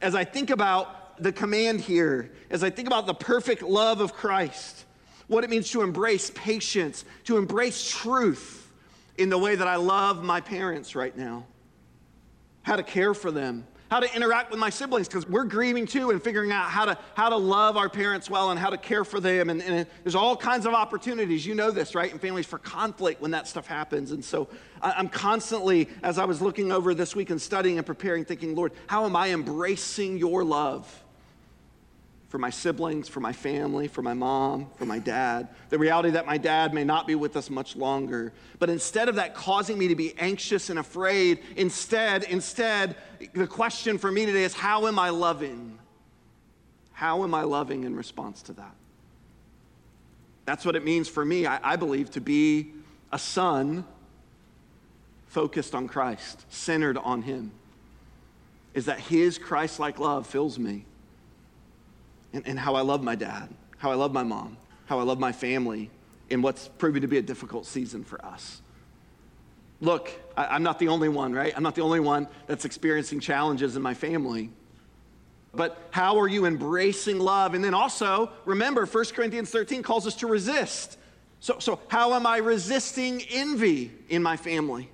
As 0.00 0.14
I 0.14 0.24
think 0.24 0.50
about 0.50 1.22
the 1.22 1.32
command 1.32 1.80
here, 1.80 2.30
as 2.50 2.64
I 2.64 2.70
think 2.70 2.86
about 2.86 3.06
the 3.06 3.14
perfect 3.14 3.62
love 3.62 4.00
of 4.00 4.14
Christ, 4.14 4.84
what 5.26 5.44
it 5.44 5.50
means 5.50 5.70
to 5.70 5.82
embrace 5.82 6.30
patience, 6.34 7.04
to 7.24 7.36
embrace 7.36 7.90
truth 7.90 8.70
in 9.18 9.28
the 9.28 9.38
way 9.38 9.54
that 9.54 9.66
I 9.66 9.76
love 9.76 10.22
my 10.22 10.40
parents 10.40 10.94
right 10.94 11.16
now, 11.16 11.44
how 12.62 12.76
to 12.76 12.82
care 12.82 13.12
for 13.14 13.30
them, 13.30 13.66
how 13.90 14.00
to 14.00 14.14
interact 14.14 14.50
with 14.50 14.60
my 14.60 14.70
siblings 14.70 15.08
because 15.08 15.26
we're 15.28 15.44
grieving 15.44 15.86
too 15.86 16.10
and 16.10 16.22
figuring 16.22 16.52
out 16.52 16.70
how 16.70 16.84
to 16.84 16.98
how 17.14 17.28
to 17.28 17.36
love 17.36 17.76
our 17.76 17.88
parents 17.88 18.28
well 18.28 18.50
and 18.50 18.58
how 18.58 18.70
to 18.70 18.76
care 18.76 19.04
for 19.04 19.20
them. 19.20 19.50
And, 19.50 19.62
and, 19.62 19.86
there's 20.04 20.14
all 20.14 20.36
kinds 20.36 20.66
of 20.66 20.74
opportunities. 20.74 21.46
You 21.46 21.54
know 21.54 21.70
this 21.70 21.94
right 21.94 22.12
in 22.12 22.18
families 22.18 22.46
for 22.46 22.58
conflict 22.58 23.20
when 23.20 23.30
that 23.30 23.46
stuff 23.46 23.66
happens. 23.66 24.12
And 24.12 24.24
so 24.24 24.48
i'm 24.82 25.08
constantly 25.08 25.88
as 26.02 26.18
i 26.18 26.24
was 26.24 26.40
looking 26.40 26.72
over 26.72 26.94
this 26.94 27.14
week 27.16 27.30
and 27.30 27.40
studying 27.40 27.78
and 27.78 27.86
preparing 27.86 28.24
thinking 28.24 28.54
lord 28.54 28.72
how 28.86 29.04
am 29.04 29.16
i 29.16 29.30
embracing 29.30 30.18
your 30.18 30.44
love 30.44 31.04
for 32.28 32.38
my 32.38 32.50
siblings, 32.50 33.08
for 33.08 33.20
my 33.20 33.32
family, 33.32 33.88
for 33.88 34.02
my 34.02 34.12
mom, 34.12 34.68
for 34.76 34.84
my 34.84 34.98
dad. 34.98 35.48
The 35.70 35.78
reality 35.78 36.10
that 36.10 36.26
my 36.26 36.36
dad 36.36 36.74
may 36.74 36.84
not 36.84 37.06
be 37.06 37.14
with 37.14 37.36
us 37.36 37.48
much 37.48 37.74
longer. 37.74 38.34
But 38.58 38.68
instead 38.68 39.08
of 39.08 39.14
that 39.14 39.34
causing 39.34 39.78
me 39.78 39.88
to 39.88 39.94
be 39.94 40.14
anxious 40.18 40.68
and 40.68 40.78
afraid, 40.78 41.40
instead, 41.56 42.24
instead, 42.24 42.96
the 43.32 43.46
question 43.46 43.96
for 43.96 44.12
me 44.12 44.26
today 44.26 44.44
is 44.44 44.52
how 44.52 44.86
am 44.86 44.98
I 44.98 45.08
loving? 45.08 45.78
How 46.92 47.24
am 47.24 47.32
I 47.32 47.42
loving 47.44 47.84
in 47.84 47.96
response 47.96 48.42
to 48.42 48.52
that? 48.54 48.74
That's 50.44 50.66
what 50.66 50.76
it 50.76 50.84
means 50.84 51.08
for 51.08 51.24
me, 51.24 51.46
I, 51.46 51.72
I 51.72 51.76
believe, 51.76 52.10
to 52.10 52.20
be 52.20 52.72
a 53.10 53.18
son 53.18 53.86
focused 55.28 55.74
on 55.74 55.88
Christ, 55.88 56.44
centered 56.50 56.98
on 56.98 57.22
Him. 57.22 57.52
Is 58.74 58.84
that 58.84 58.98
His 58.98 59.38
Christ 59.38 59.80
like 59.80 59.98
love 59.98 60.26
fills 60.26 60.58
me 60.58 60.84
and, 62.32 62.46
and 62.46 62.58
how 62.58 62.74
I 62.74 62.82
love 62.82 63.02
my 63.02 63.14
dad, 63.14 63.48
how 63.78 63.90
I 63.90 63.94
love 63.94 64.12
my 64.12 64.22
mom, 64.22 64.56
how 64.86 64.98
I 64.98 65.02
love 65.02 65.18
my 65.18 65.32
family 65.32 65.90
in 66.30 66.42
what's 66.42 66.68
proving 66.68 67.02
to 67.02 67.08
be 67.08 67.18
a 67.18 67.22
difficult 67.22 67.66
season 67.66 68.04
for 68.04 68.24
us. 68.24 68.60
Look, 69.80 70.10
I, 70.36 70.56
am 70.56 70.62
not 70.62 70.78
the 70.78 70.88
only 70.88 71.08
one, 71.08 71.32
right? 71.32 71.52
I'm 71.56 71.62
not 71.62 71.74
the 71.74 71.82
only 71.82 72.00
one 72.00 72.26
that's 72.46 72.64
experiencing 72.64 73.20
challenges 73.20 73.76
in 73.76 73.82
my 73.82 73.94
family. 73.94 74.50
But 75.54 75.78
how 75.90 76.18
are 76.18 76.28
you 76.28 76.46
embracing 76.46 77.18
love? 77.18 77.54
And 77.54 77.64
then 77.64 77.74
also, 77.74 78.30
remember, 78.44 78.86
1 78.86 79.04
Corinthians 79.14 79.50
13 79.50 79.82
calls 79.82 80.06
us 80.06 80.16
to 80.16 80.26
resist. 80.26 80.98
So, 81.40 81.58
so 81.58 81.80
how 81.88 82.14
am 82.14 82.26
I 82.26 82.38
resisting 82.38 83.22
envy 83.30 83.92
in 84.08 84.22
my 84.22 84.36
family? 84.36 84.90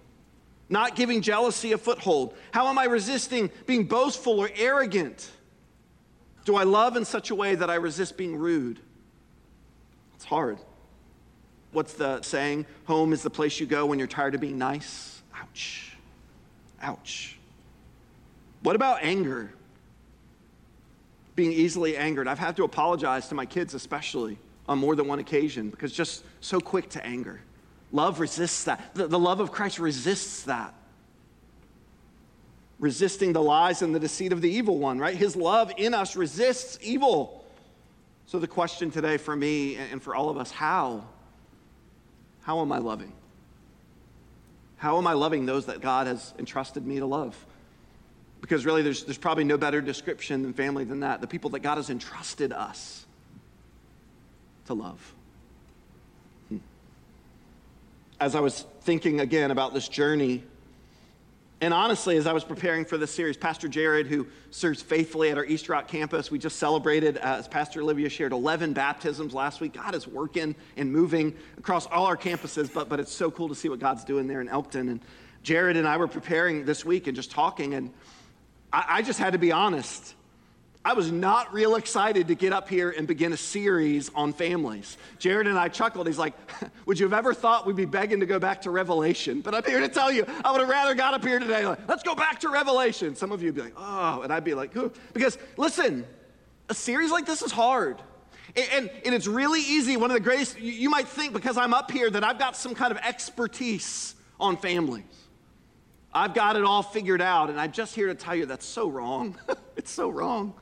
Not 0.69 0.97
giving 0.97 1.23
jealousy 1.23 1.73
a 1.73 1.79
foothold? 1.79 2.35
How 2.53 2.69
am 2.69 2.79
I 2.79 2.85
resisting 2.85 3.51
being 3.67 3.85
boastful 3.85 4.39
or 4.39 4.51
arrogant? 4.55 5.31
Do 6.45 6.57
I 6.57 6.65
love 6.65 6.97
in 6.97 7.05
such 7.05 7.31
a 7.31 7.35
way 7.35 7.55
that 7.55 7.71
I 7.71 7.77
resist 7.77 8.17
being 8.17 8.37
rude? 8.37 8.79
It's 10.15 10.25
hard. 10.25 10.59
What's 11.73 11.95
the 11.95 12.23
saying? 12.23 12.67
Home 12.85 13.13
is 13.13 13.23
the 13.23 13.31
place 13.31 13.59
you 13.59 13.67
go 13.67 13.87
when 13.87 13.99
you're 13.99 14.09
tired 14.09 14.35
of 14.35 14.41
being 14.41 14.59
nice. 14.59 15.23
Ouch. 15.35 15.97
Ouch. 16.83 17.37
What 18.63 18.77
about 18.77 19.03
anger? 19.03 19.53
Being 21.35 21.53
easily 21.53 21.97
angered. 21.97 22.29
I've 22.29 22.39
had 22.39 22.57
to 22.57 22.65
apologize 22.65 23.29
to 23.29 23.35
my 23.35 23.47
kids, 23.47 23.75
especially 23.75 24.39
on 24.69 24.79
more 24.79 24.95
than 24.95 25.09
one 25.09 25.19
occasion, 25.19 25.71
because 25.71 25.93
just 25.93 26.25
so 26.41 26.61
quick 26.61 26.91
to 26.91 27.05
anger. 27.05 27.41
Love 27.91 28.21
resists 28.21 28.65
that. 28.65 28.95
The, 28.95 29.07
the 29.07 29.19
love 29.19 29.41
of 29.41 29.51
Christ 29.51 29.79
resists 29.79 30.43
that 30.45 30.75
resisting 32.85 33.33
the 33.33 33.43
lies 33.43 33.81
and 33.81 33.95
the 33.95 33.99
deceit 33.99 34.31
of 34.31 34.43
the 34.43 34.51
evil 34.51 34.77
one, 34.79 34.99
right? 34.99 35.17
His 35.17 35.35
love 35.35 35.73
in 35.79 35.95
us 35.95 36.17
resists 36.17 36.79
evil. 36.83 37.43
So, 38.27 38.39
the 38.39 38.47
question 38.47 38.91
today 38.91 39.17
for 39.17 39.35
me 39.35 39.77
and 39.77 40.03
for 40.03 40.15
all 40.15 40.29
of 40.29 40.37
us 40.37 40.51
how? 40.51 41.03
How 42.43 42.61
am 42.61 42.71
I 42.71 42.79
loving? 42.79 43.15
How 44.77 44.99
am 44.99 45.07
I 45.07 45.15
loving 45.15 45.47
those 45.47 45.65
that 45.65 45.81
God 45.81 46.07
has 46.07 46.35
entrusted 46.39 46.87
me 46.87 46.99
to 46.99 47.07
love? 47.07 47.35
Because 48.43 48.67
really, 48.67 48.83
there's, 48.83 49.05
there's 49.05 49.17
probably 49.17 49.45
no 49.45 49.57
better 49.57 49.81
description 49.81 50.43
than 50.43 50.53
family 50.53 50.85
than 50.85 51.01
that. 51.01 51.23
The 51.23 51.27
people 51.27 51.49
that 51.51 51.61
God 51.61 51.79
has 51.79 51.89
entrusted 51.89 52.53
us 52.53 53.07
to 54.67 54.75
love. 54.75 55.15
Hmm. 56.51 56.59
As 58.21 58.35
I 58.35 58.41
was 58.41 58.67
thinking 58.83 59.21
again 59.21 59.51
about 59.51 59.73
this 59.73 59.89
journey 59.89 60.43
and 61.65 61.73
honestly, 61.73 62.19
as 62.19 62.27
I 62.27 62.35
was 62.35 62.45
preparing 62.45 62.85
for 62.85 62.99
this 62.99 63.11
series, 63.11 63.39
Pastor 63.39 63.69
Jared, 63.69 64.07
who 64.07 64.27
serves 64.51 64.83
faithfully 64.83 65.31
at 65.31 65.39
our 65.39 65.47
East 65.47 65.71
Rock 65.71 65.89
campus, 65.89 66.31
we 66.31 66.39
just 66.39 66.59
celebrated, 66.59 67.17
uh, 67.17 67.37
as 67.39 67.49
Pastor 67.49 67.81
Olivia 67.81 68.11
shared, 68.11 68.33
11 68.33 68.75
baptisms 68.75 69.33
last 69.33 69.63
week. 69.63 69.73
God 69.73 69.95
is 69.95 70.07
working 70.07 70.55
and 70.77 70.93
moving 70.93 71.35
across 71.57 71.87
all 71.87 72.05
our 72.05 72.19
campuses, 72.19 72.71
but, 72.71 72.91
but 72.91 73.01
it's 73.01 73.11
so 73.11 73.31
cool 73.31 73.49
to 73.49 73.55
see 73.55 73.71
what 73.71 73.79
God's 73.79 74.05
doing 74.05 74.27
there 74.27 74.43
in 74.43 74.49
Elkton. 74.51 74.91
And 74.91 75.01
Jared 75.43 75.79
and 75.79 75.89
I 75.89 75.97
were 75.97 76.07
preparing 76.07 76.67
this 76.67 76.85
week 76.85 77.07
and 77.07 77.17
just 77.17 77.31
talking, 77.31 77.73
and 77.73 77.91
I, 78.71 78.85
I 78.89 79.03
just 79.03 79.19
had 79.19 79.33
to 79.33 79.39
be 79.39 79.51
honest. 79.51 80.15
I 80.87 80.93
was 80.93 81.11
not 81.11 81.55
real 81.55 81.77
excited 81.77 82.29
to 82.29 82.35
get 82.35 82.53
up 82.53 82.69
here 82.69 82.91
and 82.91 83.09
begin 83.09 83.33
a 83.33 83.39
series 83.39 84.11
on 84.15 84.35
families. 84.35 84.99
Jared 85.19 85.47
and 85.47 85.59
I 85.59 85.69
chuckled. 85.69 86.07
He's 86.07 86.19
like, 86.19 86.35
Would 86.87 86.99
you 86.99 87.07
have 87.07 87.15
ever 87.15 87.33
thought 87.33 87.67
we'd 87.67 87.75
be 87.75 87.87
begging 87.87 88.21
to 88.21 88.27
go 88.27 88.39
back 88.39 88.63
to 88.63 88.71
Revelation? 88.71 89.41
But 89.41 89.55
I'm 89.55 89.65
here 89.65 89.81
to 89.81 89.89
tell 89.89 90.13
you, 90.13 90.27
I 90.45 90.53
would 90.53 90.61
have 90.61 90.69
rather 90.69 90.95
got 90.95 91.15
up 91.15 91.25
here 91.25 91.39
today, 91.39 91.67
like, 91.67 91.89
Let's 91.89 92.03
go 92.03 92.15
back 92.15 92.41
to 92.41 92.51
Revelation. 92.51 93.17
Some 93.17 93.33
of 93.33 93.41
you 93.41 93.49
would 93.49 93.55
be 93.55 93.63
like, 93.63 93.75
Oh, 93.79 94.21
and 94.23 94.33
I'd 94.33 94.45
be 94.45 94.53
like, 94.53 94.75
Who? 94.75 94.93
Because 95.15 95.39
listen, 95.57 96.05
a 96.69 96.75
series 96.75 97.11
like 97.11 97.25
this 97.25 97.41
is 97.41 97.51
hard. 97.51 98.03
And, 98.55 98.67
and, 98.75 98.91
and 99.07 99.15
it's 99.15 99.27
really 99.27 99.63
easy. 99.63 99.97
One 99.97 100.11
of 100.11 100.15
the 100.15 100.21
greatest, 100.23 100.61
you, 100.61 100.71
you 100.71 100.91
might 100.91 101.09
think 101.09 101.33
because 101.33 101.57
I'm 101.57 101.73
up 101.73 101.91
here 101.91 102.11
that 102.11 102.23
I've 102.23 102.39
got 102.39 102.57
some 102.57 102.75
kind 102.75 102.93
of 102.93 102.99
expertise 102.99 104.15
on 104.39 104.59
families. 104.59 105.05
I've 106.13 106.35
got 106.35 106.57
it 106.57 106.63
all 106.63 106.83
figured 106.83 107.23
out, 107.23 107.49
and 107.49 107.59
I'm 107.59 107.73
just 107.73 107.95
here 107.95 108.07
to 108.09 108.15
tell 108.15 108.37
you 108.37 108.45
that's 108.45 108.67
so 108.67 108.89
wrong. 108.89 109.37
it's 109.77 109.91
so 109.91 110.11
wrong 110.11 110.53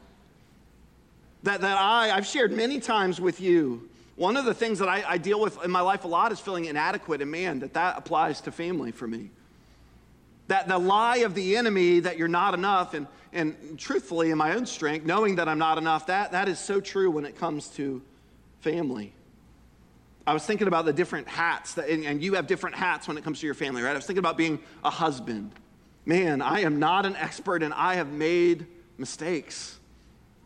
that, 1.42 1.60
that 1.60 1.76
I, 1.78 2.10
I've 2.10 2.26
shared 2.26 2.52
many 2.52 2.80
times 2.80 3.20
with 3.20 3.40
you. 3.40 3.88
One 4.16 4.36
of 4.36 4.44
the 4.44 4.54
things 4.54 4.78
that 4.78 4.88
I, 4.88 5.04
I 5.06 5.18
deal 5.18 5.40
with 5.40 5.62
in 5.64 5.70
my 5.70 5.80
life 5.80 6.04
a 6.04 6.08
lot 6.08 6.32
is 6.32 6.40
feeling 6.40 6.66
inadequate, 6.66 7.22
and 7.22 7.30
man, 7.30 7.60
that 7.60 7.74
that 7.74 7.98
applies 7.98 8.40
to 8.42 8.52
family 8.52 8.92
for 8.92 9.06
me. 9.06 9.30
That 10.48 10.68
the 10.68 10.78
lie 10.78 11.18
of 11.18 11.34
the 11.34 11.56
enemy 11.56 12.00
that 12.00 12.18
you're 12.18 12.28
not 12.28 12.54
enough, 12.54 12.94
and, 12.94 13.06
and 13.32 13.78
truthfully, 13.78 14.30
in 14.30 14.38
my 14.38 14.54
own 14.54 14.66
strength, 14.66 15.06
knowing 15.06 15.36
that 15.36 15.48
I'm 15.48 15.58
not 15.58 15.78
enough, 15.78 16.06
that, 16.06 16.32
that 16.32 16.48
is 16.48 16.58
so 16.58 16.80
true 16.80 17.10
when 17.10 17.24
it 17.24 17.38
comes 17.38 17.68
to 17.70 18.02
family. 18.60 19.12
I 20.26 20.34
was 20.34 20.44
thinking 20.44 20.68
about 20.68 20.84
the 20.84 20.92
different 20.92 21.26
hats, 21.26 21.74
that, 21.74 21.88
and, 21.88 22.04
and 22.04 22.22
you 22.22 22.34
have 22.34 22.46
different 22.46 22.76
hats 22.76 23.08
when 23.08 23.16
it 23.16 23.24
comes 23.24 23.40
to 23.40 23.46
your 23.46 23.54
family, 23.54 23.82
right? 23.82 23.92
I 23.92 23.96
was 23.96 24.06
thinking 24.06 24.20
about 24.20 24.36
being 24.36 24.60
a 24.84 24.90
husband. 24.90 25.52
Man, 26.04 26.42
I 26.42 26.60
am 26.60 26.78
not 26.78 27.06
an 27.06 27.16
expert, 27.16 27.62
and 27.62 27.74
I 27.74 27.94
have 27.94 28.08
made 28.08 28.66
mistakes. 28.98 29.78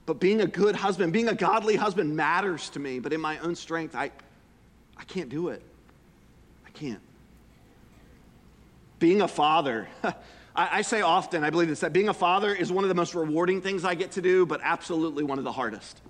But 0.07 0.21
being 0.21 0.40
a 0.40 0.47
good 0.47 0.77
husband, 0.77 1.12
being 1.12 1.29
a 1.29 1.35
godly 1.35 1.75
husband 1.75 2.16
matters 2.16 2.71
to 2.71 2.79
me. 2.79 3.01
But 3.01 3.12
in 3.12 3.21
my 3.21 3.38
own 3.40 3.57
strength, 3.57 3.95
I, 3.95 4.12
I 4.97 5.05
can't 5.05 5.29
do 5.29 5.49
it. 5.49 5.62
I 6.64 6.71
can't. 6.71 7.01
Being 9.01 9.21
a 9.21 9.29
father, 9.29 9.88
I, 10.57 10.83
say 10.83 11.03
often, 11.03 11.45
I 11.45 11.51
believe 11.51 11.69
this, 11.69 11.81
that 11.81 11.92
being 11.92 12.09
a 12.09 12.14
father 12.14 12.55
is 12.55 12.73
one 12.73 12.85
of 12.85 12.88
the 12.88 12.95
most 12.95 13.14
rewarding 13.14 13.61
things 13.61 13.85
I 13.85 13.95
get 13.95 14.12
to 14.12 14.23
do, 14.23 14.47
but 14.47 14.61
absolutely 14.62 15.23
one 15.23 15.37
of 15.37 15.45
the 15.45 15.53
hardest. 15.53 16.01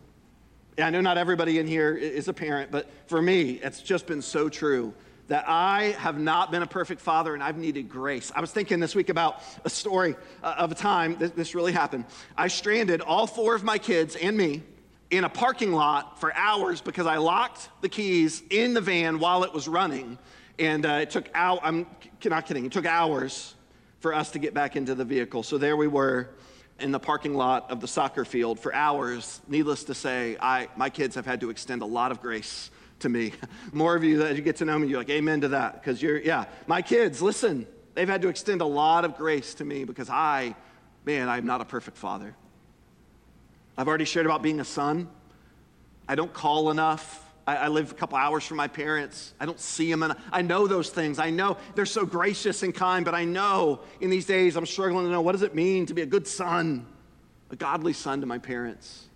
Yeah, 0.78 0.86
I 0.86 0.90
know 0.90 1.00
not 1.00 1.18
everybody 1.18 1.58
in 1.58 1.66
here 1.66 1.96
is 1.96 2.28
a 2.28 2.32
parent, 2.32 2.70
but 2.70 2.88
for 3.06 3.20
me, 3.20 3.52
it's 3.62 3.80
just 3.80 4.06
been 4.06 4.22
so 4.22 4.48
true 4.48 4.94
that 5.28 5.44
I 5.48 5.96
have 5.98 6.18
not 6.18 6.50
been 6.50 6.62
a 6.62 6.66
perfect 6.66 7.00
father 7.00 7.34
and 7.34 7.42
I've 7.42 7.56
needed 7.56 7.88
grace. 7.88 8.30
I 8.34 8.40
was 8.40 8.52
thinking 8.52 8.80
this 8.80 8.94
week 8.94 9.08
about 9.08 9.42
a 9.64 9.70
story 9.70 10.14
uh, 10.42 10.54
of 10.58 10.70
a 10.72 10.74
time 10.74 11.16
that 11.18 11.34
this 11.34 11.54
really 11.54 11.72
happened. 11.72 12.04
I 12.36 12.48
stranded 12.48 13.00
all 13.00 13.26
four 13.26 13.54
of 13.54 13.64
my 13.64 13.78
kids 13.78 14.16
and 14.16 14.36
me 14.36 14.62
in 15.10 15.24
a 15.24 15.28
parking 15.28 15.72
lot 15.72 16.20
for 16.20 16.34
hours 16.34 16.80
because 16.80 17.06
I 17.06 17.16
locked 17.16 17.68
the 17.80 17.88
keys 17.88 18.42
in 18.50 18.74
the 18.74 18.80
van 18.80 19.18
while 19.18 19.44
it 19.44 19.52
was 19.52 19.68
running. 19.68 20.18
And 20.58 20.86
uh, 20.86 21.00
it 21.02 21.10
took 21.10 21.28
out, 21.34 21.60
I'm 21.62 21.86
not 22.24 22.46
kidding, 22.46 22.64
it 22.64 22.72
took 22.72 22.86
hours 22.86 23.54
for 24.00 24.14
us 24.14 24.30
to 24.32 24.38
get 24.38 24.54
back 24.54 24.76
into 24.76 24.94
the 24.94 25.04
vehicle. 25.04 25.42
So 25.42 25.58
there 25.58 25.76
we 25.76 25.88
were 25.88 26.30
in 26.78 26.92
the 26.92 26.98
parking 26.98 27.34
lot 27.34 27.70
of 27.70 27.80
the 27.80 27.88
soccer 27.88 28.24
field 28.24 28.60
for 28.60 28.74
hours. 28.74 29.40
Needless 29.48 29.84
to 29.84 29.94
say, 29.94 30.36
I, 30.40 30.68
my 30.76 30.90
kids 30.90 31.14
have 31.14 31.26
had 31.26 31.40
to 31.40 31.50
extend 31.50 31.82
a 31.82 31.86
lot 31.86 32.10
of 32.10 32.20
grace 32.20 32.70
to 33.00 33.08
me. 33.08 33.32
More 33.72 33.94
of 33.94 34.04
you 34.04 34.18
that 34.18 34.36
you 34.36 34.42
get 34.42 34.56
to 34.56 34.64
know 34.64 34.78
me, 34.78 34.88
you're 34.88 34.98
like, 34.98 35.10
amen 35.10 35.42
to 35.42 35.48
that. 35.48 35.74
Because 35.74 36.00
you're, 36.00 36.18
yeah, 36.18 36.46
my 36.66 36.82
kids, 36.82 37.20
listen, 37.22 37.66
They've 37.96 38.06
had 38.06 38.20
to 38.22 38.28
extend 38.28 38.60
a 38.60 38.66
lot 38.66 39.06
of 39.06 39.16
grace 39.16 39.54
to 39.54 39.64
me 39.64 39.84
because 39.84 40.10
I, 40.10 40.54
man, 41.06 41.30
I'm 41.30 41.46
not 41.46 41.62
a 41.62 41.64
perfect 41.64 41.96
father. 41.96 42.36
I've 43.76 43.88
already 43.88 44.04
shared 44.04 44.26
about 44.26 44.42
being 44.42 44.60
a 44.60 44.66
son. 44.66 45.08
I 46.06 46.14
don't 46.14 46.32
call 46.32 46.70
enough. 46.70 47.24
I, 47.46 47.56
I 47.56 47.68
live 47.68 47.92
a 47.92 47.94
couple 47.94 48.18
hours 48.18 48.44
from 48.44 48.58
my 48.58 48.68
parents. 48.68 49.32
I 49.40 49.46
don't 49.46 49.58
see 49.58 49.90
them. 49.90 50.02
And 50.02 50.14
I 50.30 50.42
know 50.42 50.66
those 50.66 50.90
things. 50.90 51.18
I 51.18 51.30
know 51.30 51.56
they're 51.74 51.86
so 51.86 52.04
gracious 52.04 52.62
and 52.62 52.74
kind, 52.74 53.02
but 53.02 53.14
I 53.14 53.24
know 53.24 53.80
in 54.02 54.10
these 54.10 54.26
days 54.26 54.56
I'm 54.56 54.66
struggling 54.66 55.06
to 55.06 55.10
know 55.10 55.22
what 55.22 55.32
does 55.32 55.42
it 55.42 55.54
mean 55.54 55.86
to 55.86 55.94
be 55.94 56.02
a 56.02 56.06
good 56.06 56.26
son, 56.26 56.86
a 57.50 57.56
godly 57.56 57.94
son 57.94 58.20
to 58.20 58.26
my 58.26 58.36
parents. 58.36 59.06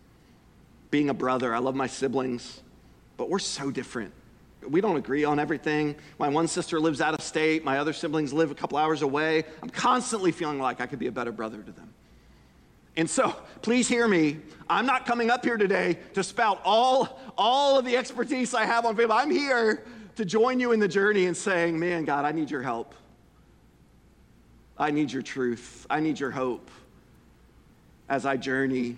Being 0.90 1.10
a 1.10 1.14
brother, 1.14 1.54
I 1.54 1.58
love 1.58 1.74
my 1.74 1.86
siblings, 1.86 2.62
but 3.20 3.28
we're 3.28 3.38
so 3.38 3.70
different. 3.70 4.14
We 4.66 4.80
don't 4.80 4.96
agree 4.96 5.24
on 5.24 5.38
everything. 5.38 5.94
My 6.18 6.30
one 6.30 6.48
sister 6.48 6.80
lives 6.80 7.02
out 7.02 7.12
of 7.12 7.20
state. 7.20 7.62
My 7.62 7.76
other 7.76 7.92
siblings 7.92 8.32
live 8.32 8.50
a 8.50 8.54
couple 8.54 8.78
hours 8.78 9.02
away. 9.02 9.44
I'm 9.62 9.68
constantly 9.68 10.32
feeling 10.32 10.58
like 10.58 10.80
I 10.80 10.86
could 10.86 10.98
be 10.98 11.06
a 11.06 11.12
better 11.12 11.30
brother 11.30 11.58
to 11.58 11.70
them. 11.70 11.92
And 12.96 13.10
so, 13.10 13.36
please 13.60 13.86
hear 13.88 14.08
me. 14.08 14.38
I'm 14.70 14.86
not 14.86 15.04
coming 15.04 15.28
up 15.28 15.44
here 15.44 15.58
today 15.58 15.98
to 16.14 16.22
spout 16.22 16.62
all, 16.64 17.20
all 17.36 17.78
of 17.78 17.84
the 17.84 17.94
expertise 17.98 18.54
I 18.54 18.64
have 18.64 18.86
on 18.86 18.96
faith. 18.96 19.10
I'm 19.10 19.30
here 19.30 19.84
to 20.16 20.24
join 20.24 20.58
you 20.58 20.72
in 20.72 20.80
the 20.80 20.88
journey 20.88 21.26
and 21.26 21.36
saying, 21.36 21.78
man, 21.78 22.06
God, 22.06 22.24
I 22.24 22.32
need 22.32 22.50
your 22.50 22.62
help. 22.62 22.94
I 24.78 24.92
need 24.92 25.12
your 25.12 25.20
truth. 25.20 25.86
I 25.90 26.00
need 26.00 26.18
your 26.18 26.30
hope 26.30 26.70
as 28.08 28.24
I 28.24 28.38
journey. 28.38 28.96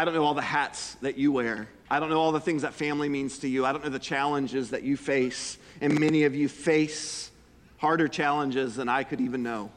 I 0.00 0.06
don't 0.06 0.14
know 0.14 0.24
all 0.24 0.32
the 0.32 0.40
hats 0.40 0.94
that 1.02 1.18
you 1.18 1.30
wear. 1.30 1.68
I 1.90 2.00
don't 2.00 2.08
know 2.08 2.18
all 2.18 2.32
the 2.32 2.40
things 2.40 2.62
that 2.62 2.72
family 2.72 3.10
means 3.10 3.40
to 3.40 3.48
you. 3.48 3.66
I 3.66 3.72
don't 3.72 3.84
know 3.84 3.90
the 3.90 3.98
challenges 3.98 4.70
that 4.70 4.82
you 4.82 4.96
face. 4.96 5.58
And 5.82 6.00
many 6.00 6.22
of 6.22 6.34
you 6.34 6.48
face 6.48 7.30
harder 7.76 8.08
challenges 8.08 8.76
than 8.76 8.88
I 8.88 9.04
could 9.04 9.20
even 9.20 9.42
know. 9.42 9.70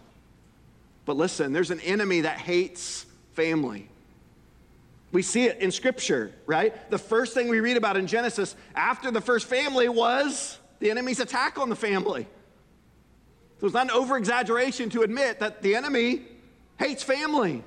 But 1.04 1.18
listen, 1.18 1.52
there's 1.52 1.72
an 1.72 1.82
enemy 1.82 2.22
that 2.22 2.38
hates 2.38 3.06
family. 3.34 3.90
We 5.12 5.24
see 5.24 5.44
it 5.44 5.60
in 5.60 5.72
Scripture, 5.72 6.32
right? 6.46 6.90
The 6.90 6.98
first 6.98 7.34
thing 7.34 7.50
we 7.50 7.60
read 7.60 7.76
about 7.76 7.98
in 7.98 8.08
Genesis 8.08 8.56
after 8.76 9.12
the 9.12 9.20
first 9.20 9.48
family 9.48 9.90
was 9.90 10.58
the 10.80 10.90
enemy's 10.90 11.20
attack 11.20 11.60
on 11.60 11.68
the 11.68 11.76
family. 11.76 12.28
So 13.60 13.66
it's 13.66 13.74
not 13.74 13.88
an 13.88 13.92
over 13.92 14.16
exaggeration 14.16 14.90
to 14.92 15.02
admit 15.02 15.42
that 15.42 15.62
the 15.62 15.76
enemy 15.76 16.22
hates 16.80 17.04
family. 17.04 17.62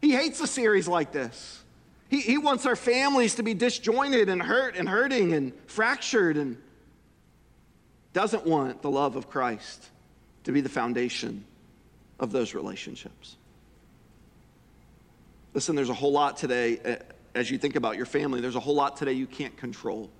He 0.00 0.12
hates 0.12 0.40
a 0.40 0.46
series 0.46 0.86
like 0.86 1.12
this. 1.12 1.62
He, 2.08 2.20
he 2.20 2.38
wants 2.38 2.66
our 2.66 2.76
families 2.76 3.36
to 3.36 3.42
be 3.42 3.54
disjointed 3.54 4.28
and 4.28 4.40
hurt 4.40 4.76
and 4.76 4.88
hurting 4.88 5.32
and 5.32 5.52
fractured 5.66 6.36
and 6.36 6.56
doesn't 8.12 8.46
want 8.46 8.82
the 8.82 8.90
love 8.90 9.16
of 9.16 9.28
Christ 9.28 9.90
to 10.44 10.52
be 10.52 10.60
the 10.60 10.68
foundation 10.68 11.44
of 12.18 12.32
those 12.32 12.54
relationships. 12.54 13.36
Listen, 15.52 15.74
there's 15.74 15.90
a 15.90 15.94
whole 15.94 16.12
lot 16.12 16.36
today, 16.36 16.98
as 17.34 17.50
you 17.50 17.58
think 17.58 17.76
about 17.76 17.96
your 17.96 18.06
family, 18.06 18.40
there's 18.40 18.56
a 18.56 18.60
whole 18.60 18.74
lot 18.74 18.96
today 18.96 19.12
you 19.12 19.26
can't 19.26 19.56
control. 19.56 20.10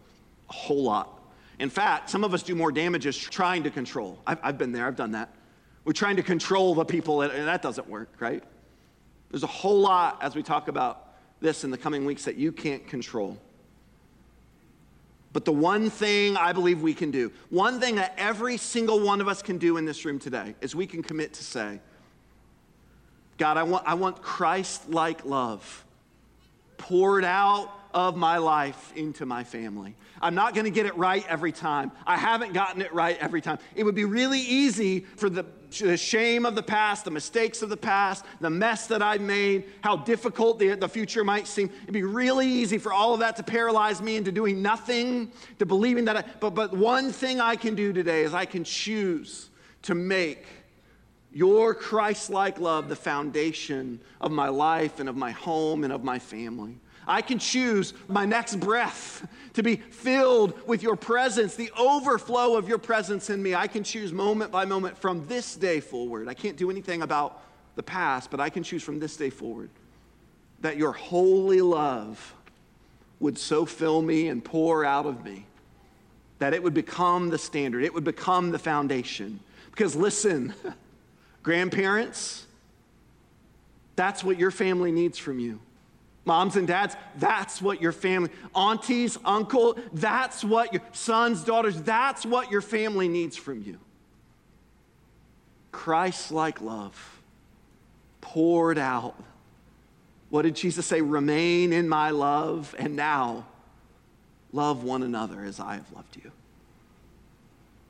A 0.50 0.52
whole 0.52 0.82
lot. 0.82 1.22
In 1.58 1.70
fact, 1.70 2.10
some 2.10 2.24
of 2.24 2.34
us 2.34 2.42
do 2.42 2.54
more 2.54 2.70
damage 2.70 3.04
damages 3.04 3.18
trying 3.18 3.62
to 3.62 3.70
control. 3.70 4.18
I've, 4.26 4.38
I've 4.42 4.58
been 4.58 4.72
there, 4.72 4.86
I've 4.86 4.96
done 4.96 5.12
that. 5.12 5.34
We're 5.84 5.92
trying 5.92 6.16
to 6.16 6.22
control 6.22 6.74
the 6.74 6.84
people, 6.84 7.22
and 7.22 7.48
that 7.48 7.62
doesn't 7.62 7.88
work, 7.88 8.10
right? 8.18 8.42
There's 9.30 9.42
a 9.42 9.48
whole 9.48 9.80
lot 9.80 10.18
as 10.22 10.34
we 10.34 10.42
talk 10.42 10.68
about 10.68 11.14
this 11.40 11.64
in 11.64 11.70
the 11.70 11.78
coming 11.78 12.04
weeks 12.04 12.24
that 12.24 12.36
you 12.36 12.52
can't 12.52 12.86
control. 12.86 13.38
But 15.32 15.44
the 15.44 15.52
one 15.52 15.90
thing 15.90 16.36
I 16.36 16.52
believe 16.52 16.80
we 16.80 16.94
can 16.94 17.10
do, 17.10 17.30
one 17.50 17.78
thing 17.78 17.96
that 17.96 18.14
every 18.16 18.56
single 18.56 19.00
one 19.00 19.20
of 19.20 19.28
us 19.28 19.42
can 19.42 19.58
do 19.58 19.76
in 19.76 19.84
this 19.84 20.04
room 20.04 20.18
today, 20.18 20.54
is 20.62 20.74
we 20.74 20.86
can 20.86 21.02
commit 21.02 21.34
to 21.34 21.44
say, 21.44 21.80
God, 23.36 23.58
I 23.58 23.62
want, 23.64 23.86
I 23.86 23.94
want 23.94 24.22
Christ 24.22 24.88
like 24.88 25.26
love 25.26 25.84
poured 26.78 27.24
out 27.24 27.70
of 27.92 28.16
my 28.16 28.38
life 28.38 28.92
into 28.96 29.26
my 29.26 29.44
family. 29.44 29.94
I'm 30.20 30.34
not 30.34 30.54
going 30.54 30.64
to 30.64 30.70
get 30.70 30.86
it 30.86 30.96
right 30.96 31.24
every 31.28 31.52
time. 31.52 31.92
I 32.06 32.16
haven't 32.16 32.52
gotten 32.52 32.82
it 32.82 32.92
right 32.92 33.16
every 33.20 33.40
time. 33.40 33.58
It 33.74 33.84
would 33.84 33.94
be 33.94 34.04
really 34.04 34.40
easy 34.40 35.00
for 35.00 35.28
the, 35.28 35.44
the 35.78 35.96
shame 35.96 36.46
of 36.46 36.54
the 36.54 36.62
past, 36.62 37.04
the 37.04 37.10
mistakes 37.10 37.62
of 37.62 37.68
the 37.68 37.76
past, 37.76 38.24
the 38.40 38.50
mess 38.50 38.86
that 38.86 39.02
I've 39.02 39.20
made, 39.20 39.64
how 39.82 39.96
difficult 39.96 40.58
the, 40.58 40.74
the 40.74 40.88
future 40.88 41.24
might 41.24 41.46
seem. 41.46 41.70
It'd 41.82 41.92
be 41.92 42.02
really 42.02 42.48
easy 42.48 42.78
for 42.78 42.92
all 42.92 43.14
of 43.14 43.20
that 43.20 43.36
to 43.36 43.42
paralyze 43.42 44.00
me 44.00 44.16
into 44.16 44.32
doing 44.32 44.62
nothing, 44.62 45.32
to 45.58 45.66
believing 45.66 46.06
that 46.06 46.16
I, 46.16 46.24
but, 46.40 46.50
but 46.54 46.72
one 46.72 47.12
thing 47.12 47.40
I 47.40 47.56
can 47.56 47.74
do 47.74 47.92
today 47.92 48.22
is 48.22 48.32
I 48.34 48.46
can 48.46 48.64
choose 48.64 49.50
to 49.82 49.94
make 49.94 50.46
your 51.36 51.74
Christ 51.74 52.30
like 52.30 52.58
love 52.58 52.88
the 52.88 52.96
foundation 52.96 54.00
of 54.22 54.32
my 54.32 54.48
life 54.48 55.00
and 55.00 55.08
of 55.08 55.16
my 55.16 55.32
home 55.32 55.84
and 55.84 55.92
of 55.92 56.02
my 56.02 56.18
family. 56.18 56.78
I 57.06 57.22
can 57.22 57.38
choose 57.38 57.94
my 58.08 58.24
next 58.24 58.58
breath 58.60 59.26
to 59.54 59.62
be 59.62 59.76
filled 59.76 60.54
with 60.66 60.82
your 60.82 60.96
presence, 60.96 61.54
the 61.54 61.70
overflow 61.78 62.56
of 62.56 62.68
your 62.68 62.78
presence 62.78 63.30
in 63.30 63.42
me. 63.42 63.54
I 63.54 63.68
can 63.68 63.84
choose 63.84 64.12
moment 64.12 64.50
by 64.50 64.64
moment 64.64 64.98
from 64.98 65.26
this 65.26 65.56
day 65.56 65.80
forward. 65.80 66.28
I 66.28 66.34
can't 66.34 66.56
do 66.56 66.70
anything 66.70 67.02
about 67.02 67.42
the 67.76 67.82
past, 67.82 68.30
but 68.30 68.40
I 68.40 68.50
can 68.50 68.62
choose 68.62 68.82
from 68.82 68.98
this 68.98 69.16
day 69.16 69.30
forward 69.30 69.70
that 70.60 70.76
your 70.76 70.92
holy 70.92 71.60
love 71.60 72.34
would 73.20 73.38
so 73.38 73.64
fill 73.64 74.02
me 74.02 74.28
and 74.28 74.44
pour 74.44 74.84
out 74.84 75.06
of 75.06 75.24
me 75.24 75.46
that 76.38 76.52
it 76.52 76.62
would 76.62 76.74
become 76.74 77.30
the 77.30 77.38
standard, 77.38 77.82
it 77.82 77.94
would 77.94 78.04
become 78.04 78.50
the 78.50 78.58
foundation. 78.58 79.40
Because 79.70 79.96
listen, 79.96 80.54
grandparents, 81.42 82.46
that's 83.94 84.22
what 84.22 84.38
your 84.38 84.50
family 84.50 84.92
needs 84.92 85.16
from 85.16 85.38
you. 85.38 85.60
Moms 86.26 86.56
and 86.56 86.66
dads, 86.66 86.96
that's 87.16 87.62
what 87.62 87.80
your 87.80 87.92
family, 87.92 88.30
aunties, 88.54 89.16
uncle, 89.24 89.78
that's 89.92 90.42
what 90.44 90.72
your 90.72 90.82
sons, 90.92 91.44
daughters, 91.44 91.80
that's 91.80 92.26
what 92.26 92.50
your 92.50 92.60
family 92.60 93.08
needs 93.08 93.36
from 93.36 93.62
you. 93.62 93.78
Christ 95.70 96.32
like 96.32 96.60
love 96.60 97.22
poured 98.20 98.76
out. 98.76 99.14
What 100.28 100.42
did 100.42 100.56
Jesus 100.56 100.84
say? 100.84 101.00
Remain 101.00 101.72
in 101.72 101.88
my 101.88 102.10
love, 102.10 102.74
and 102.76 102.96
now 102.96 103.46
love 104.52 104.82
one 104.82 105.04
another 105.04 105.44
as 105.44 105.60
I 105.60 105.74
have 105.74 105.92
loved 105.92 106.16
you. 106.16 106.32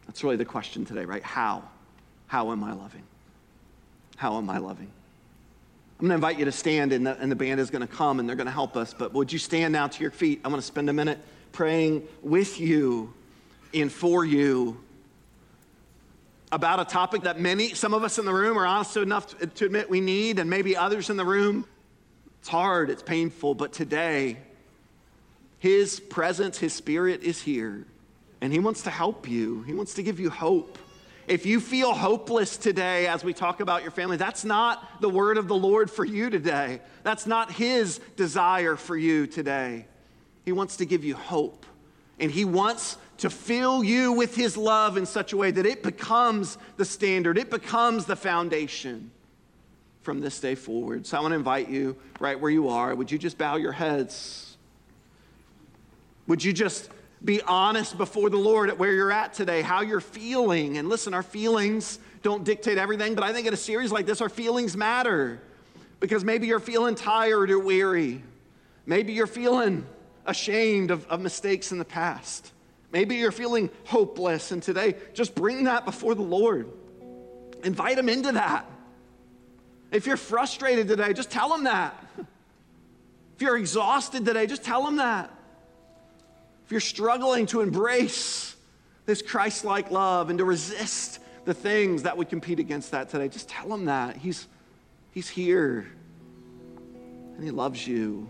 That's 0.07 0.23
really 0.23 0.37
the 0.37 0.45
question 0.45 0.85
today, 0.85 1.07
right? 1.07 1.23
How? 1.23 1.63
How 2.27 2.53
am 2.53 2.63
I 2.63 2.75
loving? 2.75 3.05
How 4.17 4.37
am 4.37 4.51
I 4.51 4.59
loving? 4.59 4.91
I'm 5.99 6.09
going 6.09 6.11
to 6.11 6.15
invite 6.17 6.39
you 6.39 6.45
to 6.45 6.53
stand, 6.53 6.93
and 6.93 7.07
the, 7.07 7.19
and 7.19 7.33
the 7.33 7.37
band 7.37 7.59
is 7.59 7.71
going 7.71 7.87
to 7.87 7.93
come 7.93 8.21
and 8.21 8.29
they're 8.29 8.37
going 8.37 8.47
to 8.47 8.53
help 8.53 8.77
us. 8.77 8.93
But 8.93 9.15
would 9.15 9.33
you 9.33 9.39
stand 9.39 9.73
now 9.73 9.87
to 9.87 10.03
your 10.03 10.11
feet? 10.11 10.43
I 10.45 10.49
want 10.49 10.61
to 10.61 10.67
spend 10.67 10.91
a 10.91 10.93
minute 10.93 11.19
praying 11.53 12.07
with 12.23 12.61
you 12.61 13.15
and 13.73 13.91
for 13.91 14.23
you 14.23 14.79
about 16.53 16.81
a 16.81 16.85
topic 16.85 17.23
that 17.23 17.41
many, 17.41 17.73
some 17.73 17.95
of 17.95 18.05
us 18.05 18.19
in 18.19 18.27
the 18.27 18.33
room 18.33 18.59
are 18.59 18.67
honest 18.67 18.97
enough 18.99 19.37
to 19.55 19.65
admit 19.65 19.89
we 19.89 20.01
need, 20.01 20.39
and 20.39 20.49
maybe 20.51 20.77
others 20.77 21.09
in 21.09 21.17
the 21.17 21.25
room. 21.25 21.65
It's 22.41 22.49
hard, 22.49 22.91
it's 22.91 23.03
painful, 23.03 23.55
but 23.55 23.73
today, 23.73 24.37
His 25.59 25.99
presence, 25.99 26.59
His 26.59 26.75
Spirit 26.75 27.23
is 27.23 27.41
here, 27.41 27.87
and 28.41 28.53
He 28.53 28.59
wants 28.59 28.83
to 28.83 28.91
help 28.91 29.29
you. 29.29 29.63
He 29.63 29.73
wants 29.73 29.95
to 29.95 30.03
give 30.03 30.21
you 30.21 30.31
hope. 30.31 30.79
If 31.27 31.45
you 31.45 31.61
feel 31.61 31.93
hopeless 31.93 32.57
today 32.57 33.09
as 33.09 33.25
we 33.25 33.33
talk 33.33 33.61
about 33.61 33.83
your 33.83 33.91
family, 33.91 34.17
that's 34.17 34.45
not 34.45 35.01
the 35.01 35.09
word 35.09 35.39
of 35.39 35.49
the 35.49 35.57
Lord 35.57 35.91
for 35.91 36.05
you 36.05 36.31
today. 36.31 36.81
That's 37.03 37.27
not 37.27 37.51
His 37.51 37.99
desire 38.15 38.77
for 38.77 38.97
you 38.97 39.27
today. 39.27 39.87
He 40.45 40.53
wants 40.53 40.77
to 40.77 40.87
give 40.87 41.05
you 41.05 41.17
hope. 41.17 41.67
And 42.21 42.31
He 42.31 42.45
wants 42.45 42.97
to 43.19 43.31
fill 43.31 43.83
you 43.83 44.13
with 44.13 44.37
His 44.37 44.57
love 44.57 44.97
in 44.97 45.05
such 45.05 45.33
a 45.33 45.37
way 45.37 45.51
that 45.51 45.67
it 45.67 45.83
becomes 45.83 46.59
the 46.77 46.85
standard, 46.85 47.39
it 47.39 47.51
becomes 47.51 48.07
the 48.07 48.17
foundation 48.17 49.11
from 50.03 50.21
this 50.21 50.39
day 50.39 50.55
forward. 50.55 51.05
So 51.05 51.19
I 51.19 51.21
want 51.21 51.33
to 51.33 51.37
invite 51.37 51.69
you 51.69 51.97
right 52.21 52.39
where 52.39 52.51
you 52.51 52.69
are. 52.69 52.95
Would 52.95 53.11
you 53.11 53.19
just 53.19 53.37
bow 53.37 53.57
your 53.57 53.73
heads? 53.73 54.57
Would 56.29 56.45
you 56.45 56.53
just 56.53 56.91
be 57.27 57.43
honest 57.43 57.99
before 57.99 58.31
the 58.31 58.37
Lord 58.37 58.71
at 58.71 58.79
where 58.79 58.93
you're 58.93 59.13
at 59.13 59.35
today, 59.35 59.61
how 59.61 59.83
you're 59.83 60.01
feeling. 60.01 60.79
And 60.79 60.89
listen, 60.89 61.13
our 61.13 61.25
feelings 61.25 61.99
don't 62.23 62.45
dictate 62.45 62.79
everything, 62.79 63.15
but 63.17 63.25
I 63.25 63.33
think 63.33 63.49
in 63.49 63.53
a 63.53 63.59
series 63.59 63.91
like 63.91 64.07
this, 64.07 64.21
our 64.21 64.29
feelings 64.29 64.77
matter 64.77 65.41
because 65.99 66.25
maybe 66.25 66.47
you're 66.47 66.61
feeling 66.61 66.95
tired 66.95 67.51
or 67.51 67.59
weary. 67.59 68.23
Maybe 68.87 69.13
you're 69.13 69.27
feeling 69.27 69.85
ashamed 70.25 70.93
of, 70.93 71.05
of 71.09 71.21
mistakes 71.21 71.73
in 71.73 71.79
the 71.79 71.85
past. 71.85 72.53
Maybe 72.93 73.17
you're 73.17 73.33
feeling 73.33 73.71
hopeless, 73.85 74.53
and 74.53 74.63
today, 74.63 74.95
just 75.13 75.35
bring 75.35 75.65
that 75.65 75.85
before 75.85 76.15
the 76.15 76.23
Lord. 76.23 76.71
Invite 77.65 77.99
Him 77.99 78.09
into 78.09 78.33
that. 78.33 78.71
If 79.91 80.07
you're 80.07 80.17
frustrated 80.17 80.87
today, 80.87 81.13
just 81.13 81.31
tell 81.31 81.55
Him 81.55 81.65
that. 81.65 81.95
If 83.35 83.43
you're 83.43 83.59
exhausted 83.59 84.25
today, 84.25 84.47
just 84.47 84.65
tell 84.65 84.87
Him 84.87 84.97
that 84.97 85.36
if 86.67 86.73
you're 86.73 86.81
struggling 86.81 87.47
to 87.47 87.61
embrace 87.61 88.57
this 89.07 89.23
Christ 89.23 89.65
like 89.65 89.93
love 89.93 90.31
and 90.31 90.39
to 90.41 90.45
resist 90.45 91.21
the 91.45 91.55
things 91.55 92.03
that 92.03 92.17
would 92.17 92.29
compete 92.29 92.59
against 92.59 92.91
that 92.91 93.09
today, 93.09 93.29
just 93.29 93.49
tell 93.49 93.73
him 93.73 93.85
that. 93.85 94.17
He's, 94.17 94.49
he's 95.13 95.29
here 95.29 95.87
and 97.37 97.45
he 97.45 97.53
loves 97.53 97.87
you. 97.87 98.29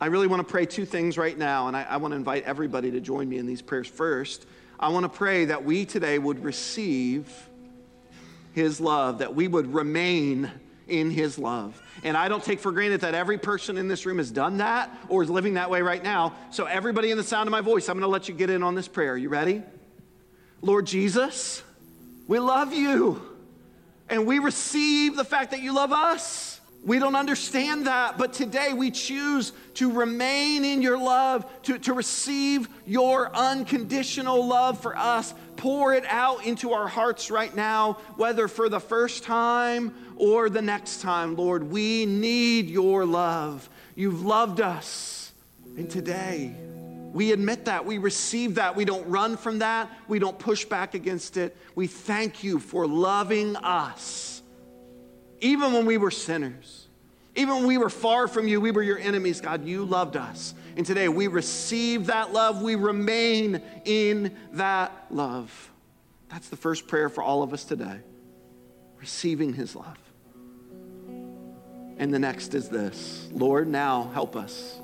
I 0.00 0.06
really 0.06 0.26
want 0.26 0.46
to 0.46 0.50
pray 0.50 0.66
two 0.66 0.84
things 0.84 1.16
right 1.16 1.38
now, 1.38 1.68
and 1.68 1.76
I, 1.76 1.84
I 1.84 1.96
want 1.98 2.10
to 2.10 2.16
invite 2.16 2.42
everybody 2.42 2.90
to 2.90 3.00
join 3.00 3.28
me 3.28 3.38
in 3.38 3.46
these 3.46 3.62
prayers. 3.62 3.86
First, 3.86 4.46
I 4.80 4.88
want 4.88 5.04
to 5.04 5.08
pray 5.08 5.44
that 5.44 5.64
we 5.64 5.84
today 5.86 6.18
would 6.18 6.42
receive 6.42 7.30
his 8.52 8.80
love, 8.80 9.18
that 9.18 9.34
we 9.34 9.46
would 9.46 9.72
remain 9.72 10.50
in 10.88 11.12
his 11.12 11.38
love. 11.38 11.80
And 12.02 12.16
I 12.16 12.28
don't 12.28 12.44
take 12.44 12.60
for 12.60 12.72
granted 12.72 13.00
that 13.00 13.14
every 13.14 13.38
person 13.38 13.76
in 13.76 13.88
this 13.88 14.06
room 14.06 14.18
has 14.18 14.30
done 14.30 14.58
that 14.58 14.90
or 15.08 15.22
is 15.22 15.30
living 15.30 15.54
that 15.54 15.70
way 15.70 15.82
right 15.82 16.02
now. 16.02 16.34
So, 16.50 16.66
everybody 16.66 17.10
in 17.10 17.16
the 17.16 17.24
sound 17.24 17.48
of 17.48 17.52
my 17.52 17.60
voice, 17.60 17.88
I'm 17.88 17.94
going 17.94 18.02
to 18.02 18.08
let 18.08 18.28
you 18.28 18.34
get 18.34 18.50
in 18.50 18.62
on 18.62 18.74
this 18.74 18.88
prayer. 18.88 19.12
Are 19.12 19.16
you 19.16 19.28
ready? 19.28 19.62
Lord 20.60 20.86
Jesus, 20.86 21.62
we 22.26 22.38
love 22.38 22.72
you. 22.72 23.22
And 24.08 24.26
we 24.26 24.38
receive 24.38 25.16
the 25.16 25.24
fact 25.24 25.50
that 25.50 25.60
you 25.60 25.74
love 25.74 25.92
us. 25.92 26.55
We 26.86 27.00
don't 27.00 27.16
understand 27.16 27.88
that, 27.88 28.16
but 28.16 28.32
today 28.32 28.72
we 28.72 28.92
choose 28.92 29.52
to 29.74 29.90
remain 29.90 30.64
in 30.64 30.80
your 30.80 30.96
love, 30.96 31.44
to, 31.62 31.80
to 31.80 31.92
receive 31.92 32.68
your 32.86 33.34
unconditional 33.34 34.46
love 34.46 34.80
for 34.80 34.96
us. 34.96 35.34
Pour 35.56 35.94
it 35.94 36.04
out 36.06 36.46
into 36.46 36.72
our 36.72 36.86
hearts 36.86 37.28
right 37.28 37.52
now, 37.56 37.94
whether 38.14 38.46
for 38.46 38.68
the 38.68 38.78
first 38.78 39.24
time 39.24 39.92
or 40.14 40.48
the 40.48 40.62
next 40.62 41.00
time, 41.00 41.34
Lord. 41.34 41.68
We 41.72 42.06
need 42.06 42.70
your 42.70 43.04
love. 43.04 43.68
You've 43.96 44.24
loved 44.24 44.60
us. 44.60 45.32
And 45.76 45.90
today, 45.90 46.54
we 47.12 47.32
admit 47.32 47.64
that. 47.64 47.84
We 47.84 47.98
receive 47.98 48.54
that. 48.54 48.76
We 48.76 48.84
don't 48.84 49.08
run 49.08 49.36
from 49.36 49.58
that. 49.58 49.90
We 50.06 50.20
don't 50.20 50.38
push 50.38 50.64
back 50.64 50.94
against 50.94 51.36
it. 51.36 51.56
We 51.74 51.88
thank 51.88 52.44
you 52.44 52.60
for 52.60 52.86
loving 52.86 53.56
us 53.56 54.35
even 55.40 55.72
when 55.72 55.86
we 55.86 55.98
were 55.98 56.10
sinners, 56.10 56.86
even 57.34 57.56
when 57.56 57.66
we 57.66 57.78
were 57.78 57.90
far 57.90 58.28
from 58.28 58.48
you, 58.48 58.60
we 58.60 58.70
were 58.70 58.82
your 58.82 58.98
enemies, 58.98 59.40
God, 59.40 59.64
you 59.64 59.84
loved 59.84 60.16
us. 60.16 60.54
And 60.76 60.84
today 60.84 61.08
we 61.08 61.26
receive 61.26 62.06
that 62.06 62.32
love, 62.32 62.62
we 62.62 62.74
remain 62.74 63.62
in 63.84 64.36
that 64.52 64.92
love. 65.10 65.70
That's 66.28 66.48
the 66.48 66.56
first 66.56 66.88
prayer 66.88 67.08
for 67.08 67.22
all 67.22 67.42
of 67.42 67.52
us 67.52 67.64
today 67.64 68.00
receiving 68.98 69.52
his 69.52 69.76
love. 69.76 69.98
And 71.98 72.12
the 72.12 72.18
next 72.18 72.54
is 72.54 72.68
this 72.68 73.28
Lord, 73.32 73.68
now 73.68 74.10
help 74.14 74.36
us 74.36 74.78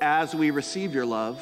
as 0.00 0.34
we 0.34 0.50
receive 0.50 0.94
your 0.94 1.06
love 1.06 1.40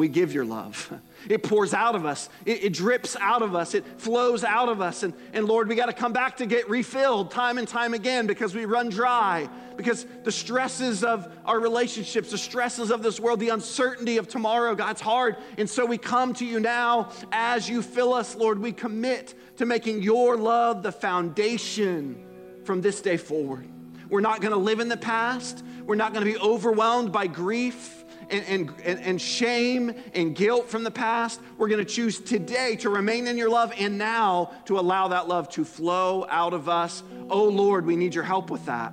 we 0.00 0.08
give 0.08 0.32
your 0.32 0.44
love. 0.44 0.92
It 1.28 1.42
pours 1.42 1.74
out 1.74 1.94
of 1.94 2.06
us, 2.06 2.28
it, 2.46 2.64
it, 2.64 2.72
drips 2.72 3.16
out 3.20 3.42
of 3.42 3.54
us, 3.54 3.74
it 3.74 3.84
flows 4.00 4.42
out 4.44 4.68
of 4.68 4.80
us. 4.80 5.02
And, 5.02 5.12
and 5.32 5.46
Lord, 5.46 5.68
we 5.68 5.74
got 5.74 5.86
to 5.86 5.92
come 5.92 6.12
back 6.12 6.36
to 6.38 6.46
get 6.46 6.68
refilled 6.70 7.30
time 7.30 7.58
and 7.58 7.68
time 7.68 7.94
again 7.94 8.26
because 8.26 8.54
we 8.54 8.64
run 8.64 8.88
dry, 8.88 9.48
because 9.76 10.06
the 10.24 10.32
stresses 10.32 11.04
of 11.04 11.30
our 11.44 11.60
relationships, 11.60 12.30
the 12.30 12.38
stresses 12.38 12.90
of 12.90 13.02
this 13.02 13.20
world, 13.20 13.40
the 13.40 13.50
uncertainty 13.50 14.16
of 14.16 14.28
tomorrow, 14.28 14.74
God's 14.74 15.00
hard. 15.00 15.36
And 15.58 15.68
so 15.68 15.84
we 15.84 15.98
come 15.98 16.32
to 16.34 16.46
you 16.46 16.60
now 16.60 17.10
as 17.32 17.68
you 17.68 17.82
fill 17.82 18.14
us, 18.14 18.34
Lord. 18.34 18.58
We 18.58 18.72
commit 18.72 19.34
to 19.58 19.66
making 19.66 20.02
your 20.02 20.36
love 20.36 20.82
the 20.82 20.92
foundation 20.92 22.24
from 22.64 22.80
this 22.80 23.00
day 23.00 23.16
forward. 23.16 23.68
We're 24.08 24.20
not 24.20 24.40
going 24.40 24.52
to 24.52 24.58
live 24.58 24.80
in 24.80 24.88
the 24.88 24.96
past, 24.96 25.62
we're 25.84 25.94
not 25.94 26.12
going 26.12 26.24
to 26.24 26.32
be 26.32 26.38
overwhelmed 26.38 27.12
by 27.12 27.26
grief 27.26 27.99
and, 28.30 28.72
and, 28.84 29.00
and 29.00 29.20
shame 29.20 29.94
and 30.14 30.34
guilt 30.34 30.68
from 30.68 30.84
the 30.84 30.90
past. 30.90 31.40
We're 31.58 31.68
going 31.68 31.84
to 31.84 31.90
choose 31.90 32.18
today 32.18 32.76
to 32.76 32.90
remain 32.90 33.26
in 33.26 33.36
your 33.36 33.50
love 33.50 33.72
and 33.78 33.98
now 33.98 34.52
to 34.66 34.78
allow 34.78 35.08
that 35.08 35.28
love 35.28 35.48
to 35.50 35.64
flow 35.64 36.26
out 36.28 36.52
of 36.52 36.68
us. 36.68 37.02
Oh 37.28 37.44
Lord, 37.44 37.86
we 37.86 37.96
need 37.96 38.14
your 38.14 38.24
help 38.24 38.50
with 38.50 38.66
that. 38.66 38.92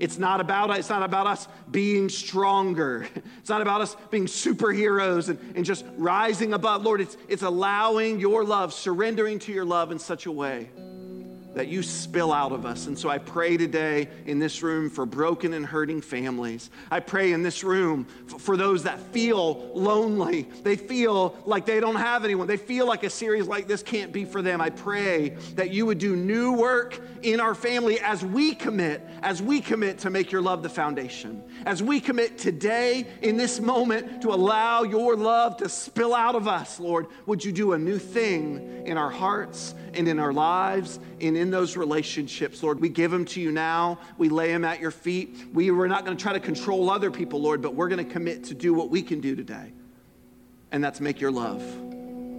It's 0.00 0.18
not 0.18 0.40
about 0.40 0.76
it's 0.76 0.90
not 0.90 1.02
about 1.02 1.26
us 1.26 1.48
being 1.70 2.08
stronger. 2.08 3.06
It's 3.38 3.50
not 3.50 3.60
about 3.60 3.82
us 3.82 3.94
being 4.10 4.24
superheroes 4.24 5.28
and, 5.28 5.38
and 5.54 5.66
just 5.66 5.84
rising 5.98 6.54
above. 6.54 6.82
Lord, 6.82 7.02
it's, 7.02 7.18
it's 7.28 7.42
allowing 7.42 8.18
your 8.18 8.42
love, 8.42 8.72
surrendering 8.72 9.38
to 9.40 9.52
your 9.52 9.66
love 9.66 9.92
in 9.92 9.98
such 9.98 10.24
a 10.24 10.32
way 10.32 10.70
that 11.54 11.68
you 11.68 11.82
spill 11.82 12.32
out 12.32 12.52
of 12.52 12.66
us. 12.66 12.86
And 12.86 12.98
so 12.98 13.08
I 13.08 13.18
pray 13.18 13.56
today 13.56 14.08
in 14.26 14.38
this 14.38 14.62
room 14.62 14.90
for 14.90 15.06
broken 15.06 15.54
and 15.54 15.64
hurting 15.64 16.00
families. 16.00 16.70
I 16.90 17.00
pray 17.00 17.32
in 17.32 17.42
this 17.42 17.64
room 17.64 18.04
for 18.38 18.56
those 18.56 18.82
that 18.82 19.00
feel 19.12 19.70
lonely. 19.74 20.42
They 20.62 20.76
feel 20.76 21.36
like 21.46 21.64
they 21.66 21.80
don't 21.80 21.96
have 21.96 22.24
anyone. 22.24 22.46
They 22.46 22.56
feel 22.56 22.86
like 22.86 23.04
a 23.04 23.10
series 23.10 23.46
like 23.46 23.66
this 23.66 23.82
can't 23.82 24.12
be 24.12 24.24
for 24.24 24.42
them. 24.42 24.60
I 24.60 24.70
pray 24.70 25.30
that 25.54 25.70
you 25.70 25.86
would 25.86 25.98
do 25.98 26.16
new 26.16 26.52
work 26.52 27.00
in 27.22 27.40
our 27.40 27.54
family 27.54 28.00
as 28.00 28.24
we 28.24 28.54
commit, 28.54 29.00
as 29.22 29.40
we 29.40 29.60
commit 29.60 29.98
to 30.00 30.10
make 30.10 30.30
your 30.30 30.42
love 30.42 30.62
the 30.62 30.68
foundation. 30.68 31.42
As 31.64 31.82
we 31.82 32.00
commit 32.00 32.36
today 32.36 33.06
in 33.22 33.36
this 33.36 33.60
moment 33.60 34.22
to 34.22 34.30
allow 34.30 34.82
your 34.82 35.16
love 35.16 35.56
to 35.58 35.68
spill 35.68 36.14
out 36.14 36.34
of 36.34 36.48
us, 36.48 36.78
Lord, 36.80 37.06
would 37.26 37.44
you 37.44 37.52
do 37.52 37.72
a 37.72 37.78
new 37.78 37.98
thing 37.98 38.84
in 38.86 38.98
our 38.98 39.10
hearts 39.10 39.74
and 39.94 40.08
in 40.08 40.18
our 40.18 40.32
lives 40.32 40.98
and 41.20 41.36
in 41.44 41.50
those 41.50 41.76
relationships, 41.76 42.62
Lord. 42.62 42.80
We 42.80 42.88
give 42.88 43.10
them 43.10 43.26
to 43.26 43.40
you 43.40 43.52
now. 43.52 43.98
We 44.16 44.30
lay 44.30 44.48
them 44.48 44.64
at 44.64 44.80
your 44.80 44.90
feet. 44.90 45.44
We, 45.52 45.70
we're 45.70 45.88
not 45.88 46.06
going 46.06 46.16
to 46.16 46.22
try 46.22 46.32
to 46.32 46.40
control 46.40 46.88
other 46.88 47.10
people, 47.10 47.38
Lord, 47.38 47.60
but 47.60 47.74
we're 47.74 47.90
going 47.90 48.02
to 48.04 48.10
commit 48.10 48.44
to 48.44 48.54
do 48.54 48.72
what 48.72 48.88
we 48.88 49.02
can 49.02 49.20
do 49.20 49.36
today. 49.36 49.72
And 50.72 50.82
that's 50.82 51.00
make 51.00 51.20
your 51.20 51.30
love 51.30 51.62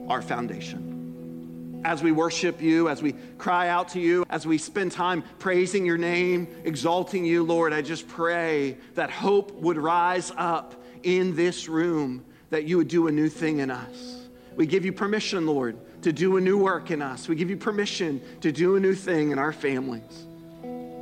our 0.09 0.21
foundation 0.21 1.81
as 1.85 2.01
we 2.01 2.11
worship 2.11 2.63
you, 2.63 2.89
as 2.89 3.03
we 3.03 3.13
cry 3.37 3.69
out 3.69 3.89
to 3.89 3.99
you, 3.99 4.25
as 4.31 4.47
we 4.47 4.57
spend 4.57 4.91
time 4.91 5.23
praising 5.37 5.85
your 5.85 5.99
name, 5.99 6.47
exalting 6.63 7.23
you, 7.23 7.43
Lord, 7.43 7.73
I 7.73 7.83
just 7.83 8.07
pray 8.07 8.75
that 8.95 9.11
hope 9.11 9.51
would 9.51 9.77
rise 9.77 10.31
up 10.35 10.83
in 11.03 11.35
this 11.35 11.69
room, 11.69 12.25
that 12.49 12.63
you 12.63 12.77
would 12.77 12.87
do 12.87 13.07
a 13.07 13.11
new 13.11 13.29
thing 13.29 13.59
in 13.59 13.69
us. 13.69 14.25
We 14.55 14.65
give 14.65 14.83
you 14.83 14.93
permission, 14.93 15.45
Lord, 15.45 15.77
to 16.05 16.13
do 16.13 16.37
a 16.37 16.39
new 16.41 16.55
work 16.55 16.91
in 16.91 17.01
us. 17.01 17.27
We 17.27 17.33
give 17.33 17.49
you 17.49 17.57
permission 17.57 18.21
to 18.41 18.51
do 18.51 18.75
a 18.75 18.79
new 18.79 18.93
thing 18.93 19.31
in 19.31 19.39
our 19.39 19.51
families 19.51 20.27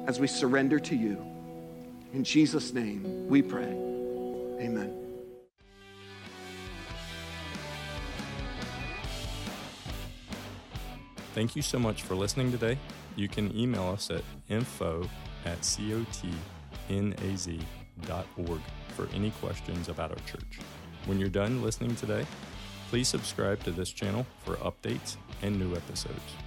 as 0.07 0.17
we 0.17 0.27
surrender 0.27 0.79
to 0.79 0.95
you. 0.95 1.17
In 2.13 2.23
Jesus' 2.23 2.71
name, 2.71 3.27
we 3.27 3.41
pray. 3.41 3.67
Amen. 4.61 4.97
Thank 11.33 11.57
you 11.57 11.61
so 11.61 11.77
much 11.79 12.03
for 12.03 12.15
listening 12.15 12.49
today. 12.49 12.77
You 13.17 13.27
can 13.27 13.53
email 13.57 13.89
us 13.89 14.09
at 14.09 14.21
info 14.47 15.09
at 15.43 15.59
cotnaz.org 15.59 16.21
for 18.95 19.09
any 19.13 19.31
questions 19.31 19.89
about 19.89 20.11
our 20.11 20.25
church. 20.25 20.59
When 21.07 21.19
you're 21.19 21.27
done 21.27 21.61
listening 21.61 21.97
today, 21.97 22.25
Please 22.93 23.07
subscribe 23.07 23.63
to 23.63 23.71
this 23.71 23.89
channel 23.91 24.23
for 24.45 24.55
updates 24.57 25.17
and 25.41 25.57
new 25.57 25.75
episodes. 25.75 26.42